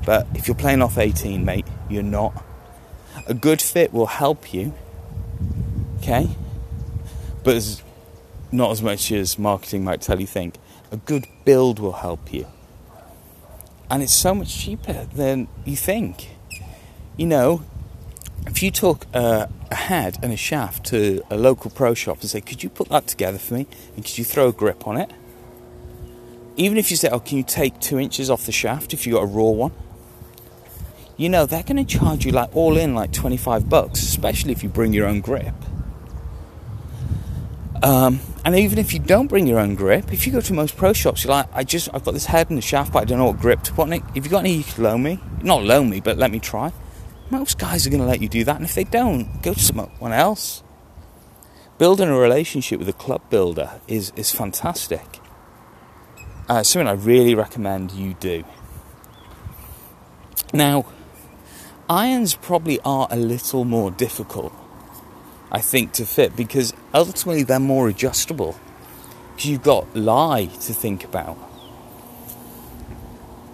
But 0.05 0.27
if 0.35 0.49
you're 0.49 0.57
playing 0.57 0.83
off 0.83 0.99
18, 0.99 1.45
mate, 1.45 1.67
you're 1.89 2.03
not. 2.03 2.45
A 3.27 3.33
good 3.33 3.63
fit 3.63 3.93
will 3.93 4.07
help 4.07 4.53
you, 4.53 4.75
okay? 5.99 6.29
But 7.45 7.57
as, 7.57 7.83
not 8.51 8.71
as 8.73 8.83
much 8.83 9.13
as 9.13 9.39
marketing 9.39 9.85
might 9.85 10.01
tell 10.01 10.21
you 10.21 10.27
think. 10.27 10.57
A 10.91 10.97
good 10.97 11.27
build 11.45 11.79
will 11.79 11.93
help 11.93 12.33
you. 12.33 12.47
And 13.91 14.03
it's 14.03 14.15
so 14.15 14.35
much 14.35 14.59
cheaper 14.59 15.07
than 15.15 15.49
you 15.65 15.77
think. 15.77 16.37
You 17.17 17.27
know, 17.27 17.63
if 18.47 18.63
you 18.63 18.71
took 18.71 19.07
a, 19.15 19.49
a 19.71 19.75
head 19.75 20.19
and 20.23 20.33
a 20.33 20.37
shaft 20.37 20.87
to 20.87 21.23
a 21.31 21.37
local 21.37 21.71
pro 21.71 21.95
shop 21.95 22.21
and 22.21 22.31
say, 22.31 22.41
could 22.41 22.63
you 22.63 22.71
put 22.71 22.89
that 22.89 23.07
together 23.07 23.39
for 23.39 23.55
me? 23.55 23.67
And 23.95 24.05
could 24.05 24.19
you 24.19 24.25
throw 24.25 24.49
a 24.49 24.53
grip 24.53 24.87
on 24.87 24.97
it? 24.97 25.11
Even 26.57 26.79
if 26.79 26.91
you 26.91 26.97
say, 26.97 27.09
oh, 27.11 27.21
can 27.21 27.37
you 27.37 27.45
take 27.45 27.79
two 27.81 27.99
inches 27.99 28.31
off 28.31 28.47
the 28.47 28.53
shaft 28.53 28.95
if 28.95 29.07
you 29.07 29.15
got 29.15 29.23
a 29.23 29.27
raw 29.27 29.51
one? 29.51 29.73
You 31.17 31.29
know, 31.29 31.47
they're 31.47 31.63
going 31.63 31.85
to 31.85 31.99
charge 31.99 32.25
you 32.25 32.33
like 32.33 32.55
all 32.57 32.77
in 32.77 32.95
like 32.95 33.13
25 33.13 33.69
bucks, 33.69 34.03
especially 34.03 34.53
if 34.53 34.63
you 34.63 34.69
bring 34.69 34.93
your 34.93 35.07
own 35.07 35.21
grip. 35.21 35.55
Um, 37.85 38.21
and 38.47 38.57
even 38.57 38.79
if 38.79 38.95
you 38.95 38.99
don't 38.99 39.27
bring 39.27 39.47
your 39.47 39.59
own 39.59 39.75
grip, 39.75 40.11
if 40.11 40.27
you 40.27 40.33
go 40.33 40.41
to 40.41 40.55
most 40.55 40.75
pro 40.75 40.95
shops, 40.95 41.23
you're 41.23 41.35
like, 41.35 41.49
I 41.53 41.65
just, 41.65 41.91
I've 41.93 42.03
got 42.03 42.15
this 42.15 42.25
head 42.25 42.49
and 42.49 42.57
the 42.57 42.63
shaft, 42.63 42.95
but 42.95 43.01
I 43.01 43.05
don't 43.05 43.19
know 43.19 43.27
what 43.27 43.39
grip 43.39 43.63
to 43.65 43.75
put 43.75 43.83
on 43.83 43.93
it. 43.93 44.03
If 44.15 44.25
you've 44.25 44.31
got 44.31 44.39
any, 44.39 44.55
you 44.55 44.65
could 44.65 44.79
loan 44.79 45.03
me. 45.03 45.21
Not 45.43 45.65
loan 45.65 45.91
me, 45.91 46.01
but 46.01 46.17
let 46.17 46.31
me 46.31 46.41
try. 46.41 46.73
Most 47.29 47.59
guys 47.59 47.87
are 47.87 47.91
going 47.91 48.01
to 48.01 48.07
let 48.07 48.23
you 48.23 48.29
do 48.29 48.43
that, 48.45 48.57
and 48.57 48.65
if 48.65 48.75
they 48.75 48.85
don't, 48.85 49.43
go 49.43 49.53
to 49.53 49.61
someone 49.61 50.13
else. 50.13 50.63
Building 51.77 52.09
a 52.09 52.17
relationship 52.17 52.79
with 52.79 52.89
a 52.89 52.95
club 52.95 53.21
builder 53.29 53.81
is, 53.87 54.15
is 54.17 54.31
fantastic. 54.31 55.21
Uh, 56.49 56.63
something 56.63 56.89
I 56.89 56.93
really 56.93 57.35
recommend 57.35 57.93
you 57.93 58.15
do. 58.15 58.45
Now, 60.55 60.87
irons 61.91 62.35
probably 62.35 62.81
are 62.83 63.09
a 63.11 63.17
little 63.17 63.67
more 63.67 63.91
difficult, 63.91 64.55
I 65.55 65.61
think, 65.61 65.93
to 65.93 66.05
fit 66.05 66.35
because 66.35 66.73
ultimately 66.93 67.45
they're 67.45 67.61
more 67.61 67.89
adjustable. 67.89 68.59
Because 69.31 69.51
you've 69.51 69.63
got 69.63 69.95
lie 69.95 70.47
to 70.47 70.73
think 70.75 71.05
about. 71.05 71.39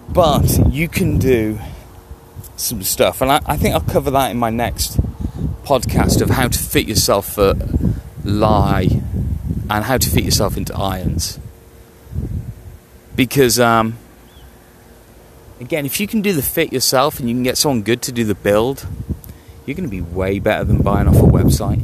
But 0.09 0.73
you 0.73 0.87
can 0.87 1.19
do 1.19 1.59
some 2.55 2.81
stuff, 2.81 3.21
and 3.21 3.31
I, 3.31 3.39
I 3.45 3.55
think 3.55 3.75
I'll 3.75 3.81
cover 3.81 4.09
that 4.11 4.31
in 4.31 4.37
my 4.37 4.49
next 4.49 4.99
podcast 5.63 6.21
of 6.23 6.31
how 6.31 6.47
to 6.47 6.57
fit 6.57 6.87
yourself 6.87 7.35
for 7.35 7.53
lie 8.23 8.87
and 9.69 9.85
how 9.85 9.97
to 9.97 10.09
fit 10.09 10.23
yourself 10.23 10.57
into 10.57 10.75
irons. 10.75 11.39
Because, 13.15 13.59
um, 13.59 13.99
again, 15.59 15.85
if 15.85 15.99
you 15.99 16.07
can 16.07 16.23
do 16.23 16.33
the 16.33 16.41
fit 16.41 16.73
yourself 16.73 17.19
and 17.19 17.29
you 17.29 17.35
can 17.35 17.43
get 17.43 17.59
someone 17.59 17.83
good 17.83 18.01
to 18.01 18.11
do 18.11 18.23
the 18.23 18.35
build, 18.35 18.87
you're 19.65 19.75
going 19.75 19.89
to 19.89 19.91
be 19.91 20.01
way 20.01 20.39
better 20.39 20.63
than 20.63 20.81
buying 20.81 21.07
off 21.07 21.17
a 21.17 21.19
website. 21.19 21.79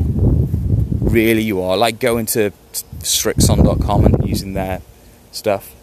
Really, 1.00 1.44
you 1.44 1.62
are. 1.62 1.78
Like 1.78 2.00
going 2.00 2.26
to 2.28 2.52
Srixon.com 3.00 4.06
and 4.06 4.28
using 4.28 4.54
their 4.54 4.82
stuff. 5.32 5.74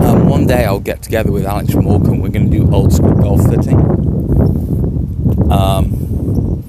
Um, 0.00 0.28
one 0.28 0.46
day 0.46 0.64
I'll 0.64 0.78
get 0.78 1.02
together 1.02 1.32
with 1.32 1.46
Alex 1.46 1.74
Orca. 1.74 2.12
We're 2.12 2.28
going 2.28 2.50
to 2.50 2.58
do 2.58 2.70
old 2.70 2.92
school 2.92 3.14
golf 3.14 3.42
fitting. 3.48 3.80
Um, 5.50 6.62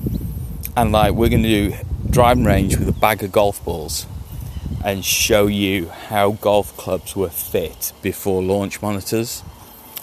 and 0.75 0.91
like 0.91 1.13
we're 1.13 1.29
going 1.29 1.43
to 1.43 1.69
do 1.69 1.75
driving 2.09 2.45
range 2.45 2.77
with 2.77 2.87
a 2.87 2.93
bag 2.93 3.21
of 3.21 3.31
golf 3.31 3.63
balls 3.65 4.07
and 4.83 5.03
show 5.03 5.47
you 5.47 5.89
how 5.89 6.31
golf 6.31 6.75
clubs 6.77 7.15
were 7.15 7.29
fit 7.29 7.91
before 8.01 8.41
launch 8.41 8.81
monitors 8.81 9.43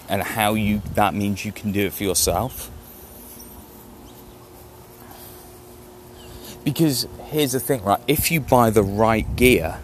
and 0.09 0.23
how 0.23 0.55
you 0.55 0.83
that 0.95 1.15
means 1.15 1.45
you 1.45 1.53
can 1.53 1.73
do 1.73 1.87
it 1.87 1.93
for 1.93 2.05
yourself. 2.05 2.71
Because 6.65 7.07
here's 7.27 7.53
the 7.53 7.61
thing, 7.61 7.85
right? 7.85 8.01
If 8.09 8.31
you 8.31 8.41
buy 8.41 8.71
the 8.71 8.83
right 8.83 9.37
gear, 9.37 9.81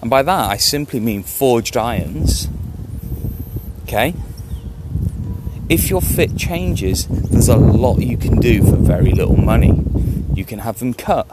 and 0.00 0.08
by 0.08 0.22
that 0.22 0.50
I 0.50 0.56
simply 0.56 1.00
mean 1.00 1.22
forged 1.22 1.76
irons, 1.76 2.48
okay? 3.82 4.14
If 5.68 5.90
your 5.90 6.00
fit 6.00 6.36
changes, 6.36 7.06
there's 7.08 7.48
a 7.48 7.56
lot 7.56 8.00
you 8.00 8.16
can 8.16 8.38
do 8.38 8.62
for 8.62 8.76
very 8.76 9.10
little 9.10 9.36
money. 9.36 9.82
You 10.34 10.44
can 10.44 10.60
have 10.60 10.78
them 10.78 10.94
cut 10.94 11.28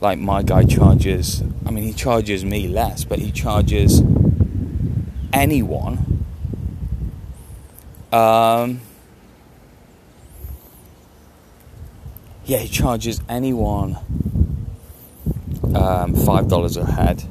like 0.00 0.18
my 0.18 0.42
guy 0.42 0.64
charges 0.64 1.42
I 1.66 1.70
mean 1.70 1.84
he 1.84 1.92
charges 1.92 2.44
me 2.44 2.68
less 2.68 3.04
but 3.04 3.18
he 3.18 3.30
charges 3.30 4.02
anyone 5.32 6.09
um, 8.12 8.80
yeah 12.44 12.58
he 12.58 12.68
charges 12.68 13.20
anyone 13.28 13.96
um, 15.74 16.14
five 16.14 16.48
dollars 16.48 16.76
a 16.76 16.84
head 16.84 17.22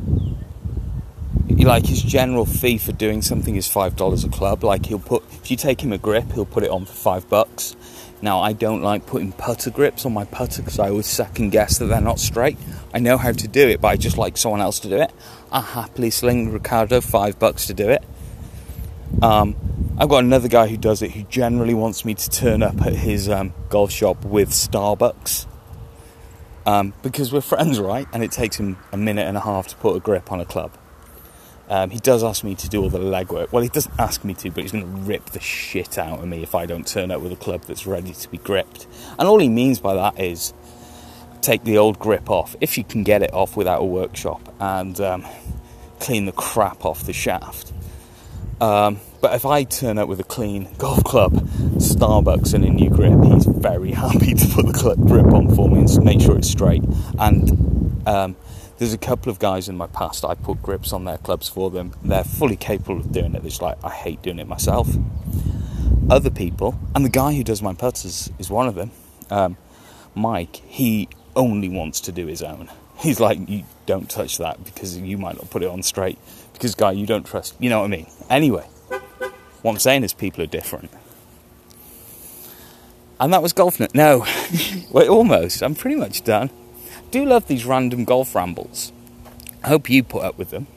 like 1.57 1.85
his 1.85 2.01
general 2.01 2.45
fee 2.45 2.77
for 2.77 2.93
doing 2.93 3.21
something 3.21 3.55
is 3.55 3.67
five 3.67 3.95
dollars 3.95 4.23
a 4.23 4.29
club 4.29 4.63
like 4.63 4.85
he'll 4.85 4.97
put 4.97 5.23
if 5.33 5.51
you 5.51 5.57
take 5.57 5.81
him 5.81 5.91
a 5.91 5.97
grip 5.97 6.31
he'll 6.31 6.45
put 6.45 6.63
it 6.63 6.69
on 6.69 6.85
for 6.85 6.93
five 6.93 7.29
bucks 7.29 7.75
Now, 8.21 8.41
I 8.41 8.51
don't 8.51 8.81
like 8.81 9.05
putting 9.05 9.31
putter 9.31 9.69
grips 9.69 10.05
on 10.05 10.13
my 10.13 10.25
putter 10.25 10.61
because 10.61 10.77
I 10.77 10.89
always 10.89 11.05
second 11.05 11.51
guess 11.51 11.77
that 11.77 11.85
they're 11.85 12.01
not 12.01 12.19
straight. 12.19 12.57
I 12.93 12.99
know 12.99 13.17
how 13.17 13.31
to 13.31 13.47
do 13.47 13.67
it, 13.69 13.79
but 13.79 13.87
I 13.87 13.95
just 13.95 14.17
like 14.17 14.35
someone 14.37 14.59
else 14.59 14.79
to 14.81 14.89
do 14.89 14.97
it. 14.97 15.11
I 15.51 15.61
happily 15.61 16.09
sling 16.09 16.51
Ricardo 16.51 16.99
five 16.99 17.39
bucks 17.39 17.67
to 17.67 17.73
do 17.73 17.89
it. 17.89 18.03
Um, 19.21 19.55
I've 20.01 20.07
got 20.07 20.23
another 20.23 20.47
guy 20.47 20.67
who 20.67 20.77
does 20.77 21.01
it 21.01 21.11
who 21.11 21.23
generally 21.23 21.73
wants 21.73 22.05
me 22.05 22.13
to 22.13 22.29
turn 22.29 22.63
up 22.63 22.81
at 22.83 22.93
his 22.93 23.27
um, 23.27 23.53
golf 23.67 23.91
shop 23.91 24.23
with 24.23 24.51
Starbucks. 24.51 25.45
Um, 26.65 26.93
because 27.03 27.33
we're 27.33 27.41
friends, 27.41 27.81
right? 27.81 28.07
And 28.13 28.23
it 28.23 28.31
takes 28.31 28.55
him 28.55 28.77
a 28.93 28.97
minute 28.97 29.27
and 29.27 29.35
a 29.35 29.41
half 29.41 29.67
to 29.67 29.75
put 29.75 29.97
a 29.97 29.99
grip 29.99 30.31
on 30.31 30.39
a 30.39 30.45
club. 30.45 30.71
Um, 31.67 31.89
he 31.89 31.99
does 31.99 32.23
ask 32.23 32.45
me 32.45 32.55
to 32.55 32.69
do 32.69 32.81
all 32.81 32.89
the 32.89 32.97
legwork. 32.97 33.51
Well, 33.51 33.61
he 33.61 33.67
doesn't 33.67 33.93
ask 33.99 34.23
me 34.23 34.33
to, 34.35 34.49
but 34.51 34.63
he's 34.63 34.71
going 34.71 34.85
to 34.85 35.01
rip 35.01 35.31
the 35.31 35.41
shit 35.41 35.97
out 35.97 36.19
of 36.19 36.27
me 36.29 36.43
if 36.43 36.55
I 36.55 36.65
don't 36.65 36.87
turn 36.87 37.11
up 37.11 37.19
with 37.19 37.33
a 37.33 37.35
club 37.35 37.63
that's 37.63 37.85
ready 37.85 38.13
to 38.13 38.29
be 38.29 38.37
gripped. 38.37 38.87
And 39.19 39.27
all 39.27 39.39
he 39.39 39.49
means 39.49 39.81
by 39.81 39.95
that 39.95 40.17
is 40.17 40.53
take 41.41 41.65
the 41.65 41.77
old 41.77 41.99
grip 41.99 42.29
off, 42.29 42.55
if 42.61 42.77
you 42.77 42.85
can 42.85 43.03
get 43.03 43.21
it 43.21 43.33
off 43.33 43.57
without 43.57 43.81
a 43.81 43.85
workshop, 43.85 44.55
and 44.61 44.97
um, 45.01 45.25
clean 45.99 46.25
the 46.25 46.31
crap 46.31 46.85
off 46.85 47.03
the 47.05 47.11
shaft. 47.11 47.73
Um, 48.61 48.99
but 49.21 49.33
if 49.33 49.45
I 49.45 49.63
turn 49.63 49.97
up 49.97 50.07
with 50.07 50.19
a 50.19 50.23
clean 50.23 50.69
golf 50.77 51.03
club, 51.03 51.33
Starbucks, 51.33 52.53
and 52.53 52.65
a 52.65 52.69
new 52.69 52.89
grip, 52.89 53.23
he's 53.23 53.45
very 53.45 53.91
happy 54.05 54.33
to 54.33 54.47
put 54.47 54.65
the 54.65 54.95
grip 55.07 55.33
on 55.33 55.53
for 55.55 55.69
me 55.69 55.79
and 55.79 56.03
make 56.03 56.21
sure 56.21 56.37
it's 56.37 56.49
straight. 56.49 56.83
And 57.17 58.07
um, 58.07 58.35
there's 58.77 58.93
a 58.93 58.97
couple 58.97 59.31
of 59.31 59.39
guys 59.39 59.69
in 59.69 59.77
my 59.77 59.87
past 59.87 60.23
I 60.25 60.35
put 60.35 60.61
grips 60.61 60.93
on 60.93 61.05
their 61.05 61.17
clubs 61.17 61.49
for 61.49 61.69
them. 61.69 61.93
They're 62.03 62.23
fully 62.23 62.55
capable 62.55 62.97
of 62.97 63.11
doing 63.11 63.35
it. 63.35 63.45
It's 63.45 63.61
like 63.61 63.77
I 63.83 63.89
hate 63.89 64.21
doing 64.21 64.39
it 64.39 64.47
myself. 64.47 64.89
Other 66.09 66.29
people, 66.29 66.79
and 66.95 67.05
the 67.05 67.09
guy 67.09 67.33
who 67.33 67.43
does 67.43 67.61
my 67.61 67.73
putters 67.73 68.31
is 68.39 68.49
one 68.49 68.67
of 68.67 68.75
them. 68.75 68.91
Um, 69.29 69.57
Mike, 70.15 70.55
he 70.65 71.07
only 71.35 71.69
wants 71.69 72.01
to 72.01 72.11
do 72.11 72.25
his 72.25 72.41
own. 72.41 72.69
He's 72.97 73.19
like, 73.19 73.47
you 73.47 73.63
don't 73.85 74.09
touch 74.09 74.39
that 74.39 74.63
because 74.63 74.97
you 74.97 75.17
might 75.17 75.35
not 75.35 75.49
put 75.49 75.63
it 75.63 75.69
on 75.69 75.83
straight. 75.83 76.17
Because 76.59 76.75
guy, 76.75 76.91
you 76.91 77.07
don't 77.07 77.25
trust. 77.25 77.55
You 77.59 77.71
know 77.71 77.79
what 77.79 77.85
I 77.85 77.87
mean? 77.87 78.07
Anyway, 78.29 78.67
what 79.63 79.71
I'm 79.71 79.79
saying 79.79 80.03
is 80.03 80.13
people 80.13 80.43
are 80.43 80.47
different. 80.47 80.91
And 83.19 83.33
that 83.33 83.41
was 83.41 83.53
golf. 83.53 83.79
No, 83.95 84.25
wait, 84.91 85.09
almost. 85.09 85.63
I'm 85.63 85.73
pretty 85.73 85.95
much 85.95 86.23
done 86.23 86.51
do 87.11 87.25
love 87.25 87.47
these 87.47 87.65
random 87.65 88.05
golf 88.05 88.35
rambles. 88.35 88.91
I 89.63 89.69
hope 89.69 89.89
you 89.89 90.03
put 90.03 90.23
up 90.23 90.37
with 90.37 90.51
them. 90.51 90.67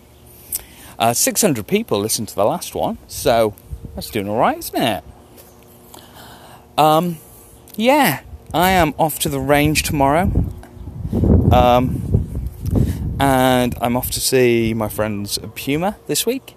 Uh, 0.99 1.15
600 1.15 1.67
people 1.67 1.99
listened 2.01 2.29
to 2.29 2.35
the 2.35 2.45
last 2.45 2.75
one, 2.75 2.99
so 3.09 3.55
that's 3.95 4.11
doing 4.11 4.29
all 4.29 4.39
right, 4.39 4.59
isn't 4.59 4.83
it? 4.83 5.05
Um, 6.79 7.19
yeah, 7.77 8.21
I 8.55 8.71
am 8.71 8.95
off 8.99 9.19
to 9.21 9.29
the 9.29 9.41
range 9.41 9.83
tomorrow. 9.83 10.31
Um, 11.53 12.22
and 13.23 13.77
I'm 13.81 13.97
off 13.97 14.11
to 14.11 14.21
see 14.21 14.75
my 14.75 14.89
friends 14.89 15.39
at 15.39 15.55
Puma 15.55 15.97
this 16.09 16.27
week 16.27 16.57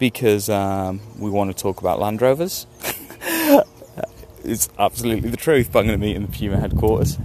because 0.00 0.48
um, 0.48 1.00
we 1.20 1.30
want 1.30 1.56
to 1.56 1.62
talk 1.62 1.80
about 1.80 2.00
Land 2.00 2.20
Rovers. 2.20 2.66
it's 4.44 4.68
absolutely 4.76 5.30
the 5.30 5.36
truth, 5.36 5.70
but 5.70 5.78
I'm 5.78 5.86
going 5.86 6.00
to 6.00 6.04
meet 6.04 6.16
in 6.16 6.22
the 6.22 6.32
Puma 6.32 6.58
headquarters. 6.58 7.16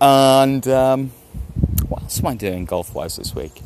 And 0.00 0.66
um, 0.66 1.10
what 1.86 2.02
else 2.02 2.18
am 2.18 2.26
I 2.26 2.34
doing 2.34 2.64
golf 2.64 2.92
wise 2.92 3.18
this 3.18 3.36
week? 3.36 3.62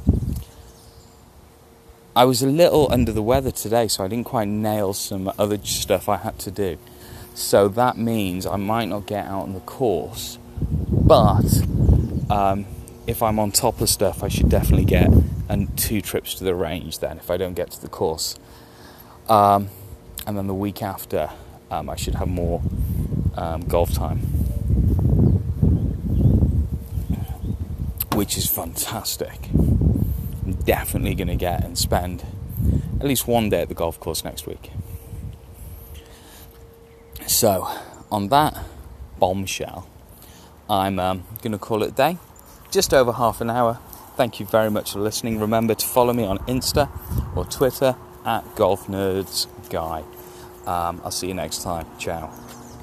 I 2.14 2.24
was 2.26 2.42
a 2.42 2.46
little 2.46 2.92
under 2.92 3.12
the 3.12 3.22
weather 3.22 3.50
today, 3.50 3.88
so 3.88 4.04
I 4.04 4.08
didn't 4.08 4.26
quite 4.26 4.48
nail 4.48 4.92
some 4.92 5.32
other 5.38 5.56
stuff 5.64 6.10
I 6.10 6.18
had 6.18 6.38
to 6.40 6.50
do. 6.50 6.76
So 7.34 7.68
that 7.68 7.96
means 7.96 8.44
I 8.44 8.56
might 8.56 8.88
not 8.88 9.06
get 9.06 9.24
out 9.24 9.44
on 9.44 9.54
the 9.54 9.60
course, 9.60 10.38
but 10.90 11.62
um, 12.28 12.66
if 13.10 13.22
I'm 13.22 13.38
on 13.38 13.50
top 13.50 13.80
of 13.80 13.88
stuff, 13.88 14.22
I 14.22 14.28
should 14.28 14.48
definitely 14.48 14.86
get 14.86 15.10
and 15.48 15.76
two 15.76 16.00
trips 16.00 16.34
to 16.34 16.44
the 16.44 16.54
range. 16.54 17.00
Then, 17.00 17.18
if 17.18 17.30
I 17.30 17.36
don't 17.36 17.54
get 17.54 17.70
to 17.72 17.82
the 17.82 17.88
course, 17.88 18.38
um, 19.28 19.68
and 20.26 20.38
then 20.38 20.46
the 20.46 20.54
week 20.54 20.82
after, 20.82 21.30
um, 21.70 21.90
I 21.90 21.96
should 21.96 22.14
have 22.14 22.28
more 22.28 22.62
um, 23.36 23.62
golf 23.62 23.92
time. 23.92 24.20
which 28.20 28.36
is 28.36 28.46
fantastic. 28.50 29.48
I'm 29.54 30.52
definitely 30.64 31.14
going 31.14 31.28
to 31.28 31.36
get 31.36 31.64
and 31.64 31.78
spend 31.78 32.22
at 33.00 33.06
least 33.06 33.26
one 33.26 33.48
day 33.48 33.62
at 33.62 33.68
the 33.68 33.74
golf 33.74 33.98
course 33.98 34.24
next 34.24 34.46
week. 34.46 34.70
So, 37.26 37.66
on 38.12 38.28
that 38.28 38.58
bombshell, 39.18 39.88
I'm 40.68 40.98
um, 40.98 41.24
going 41.40 41.52
to 41.52 41.58
call 41.58 41.82
it 41.82 41.88
a 41.88 41.92
day. 41.92 42.18
Just 42.70 42.94
over 42.94 43.12
half 43.12 43.40
an 43.40 43.50
hour. 43.50 43.80
Thank 44.16 44.38
you 44.38 44.46
very 44.46 44.70
much 44.70 44.92
for 44.92 45.00
listening. 45.00 45.40
Remember 45.40 45.74
to 45.74 45.86
follow 45.86 46.12
me 46.12 46.24
on 46.24 46.38
Insta 46.40 46.88
or 47.36 47.44
Twitter 47.44 47.96
at 48.24 48.54
Golf 48.54 48.86
Nerds 48.86 49.46
Guy. 49.70 50.04
Um, 50.66 51.00
I'll 51.04 51.10
see 51.10 51.28
you 51.28 51.34
next 51.34 51.62
time. 51.62 51.86
Ciao. 51.98 52.49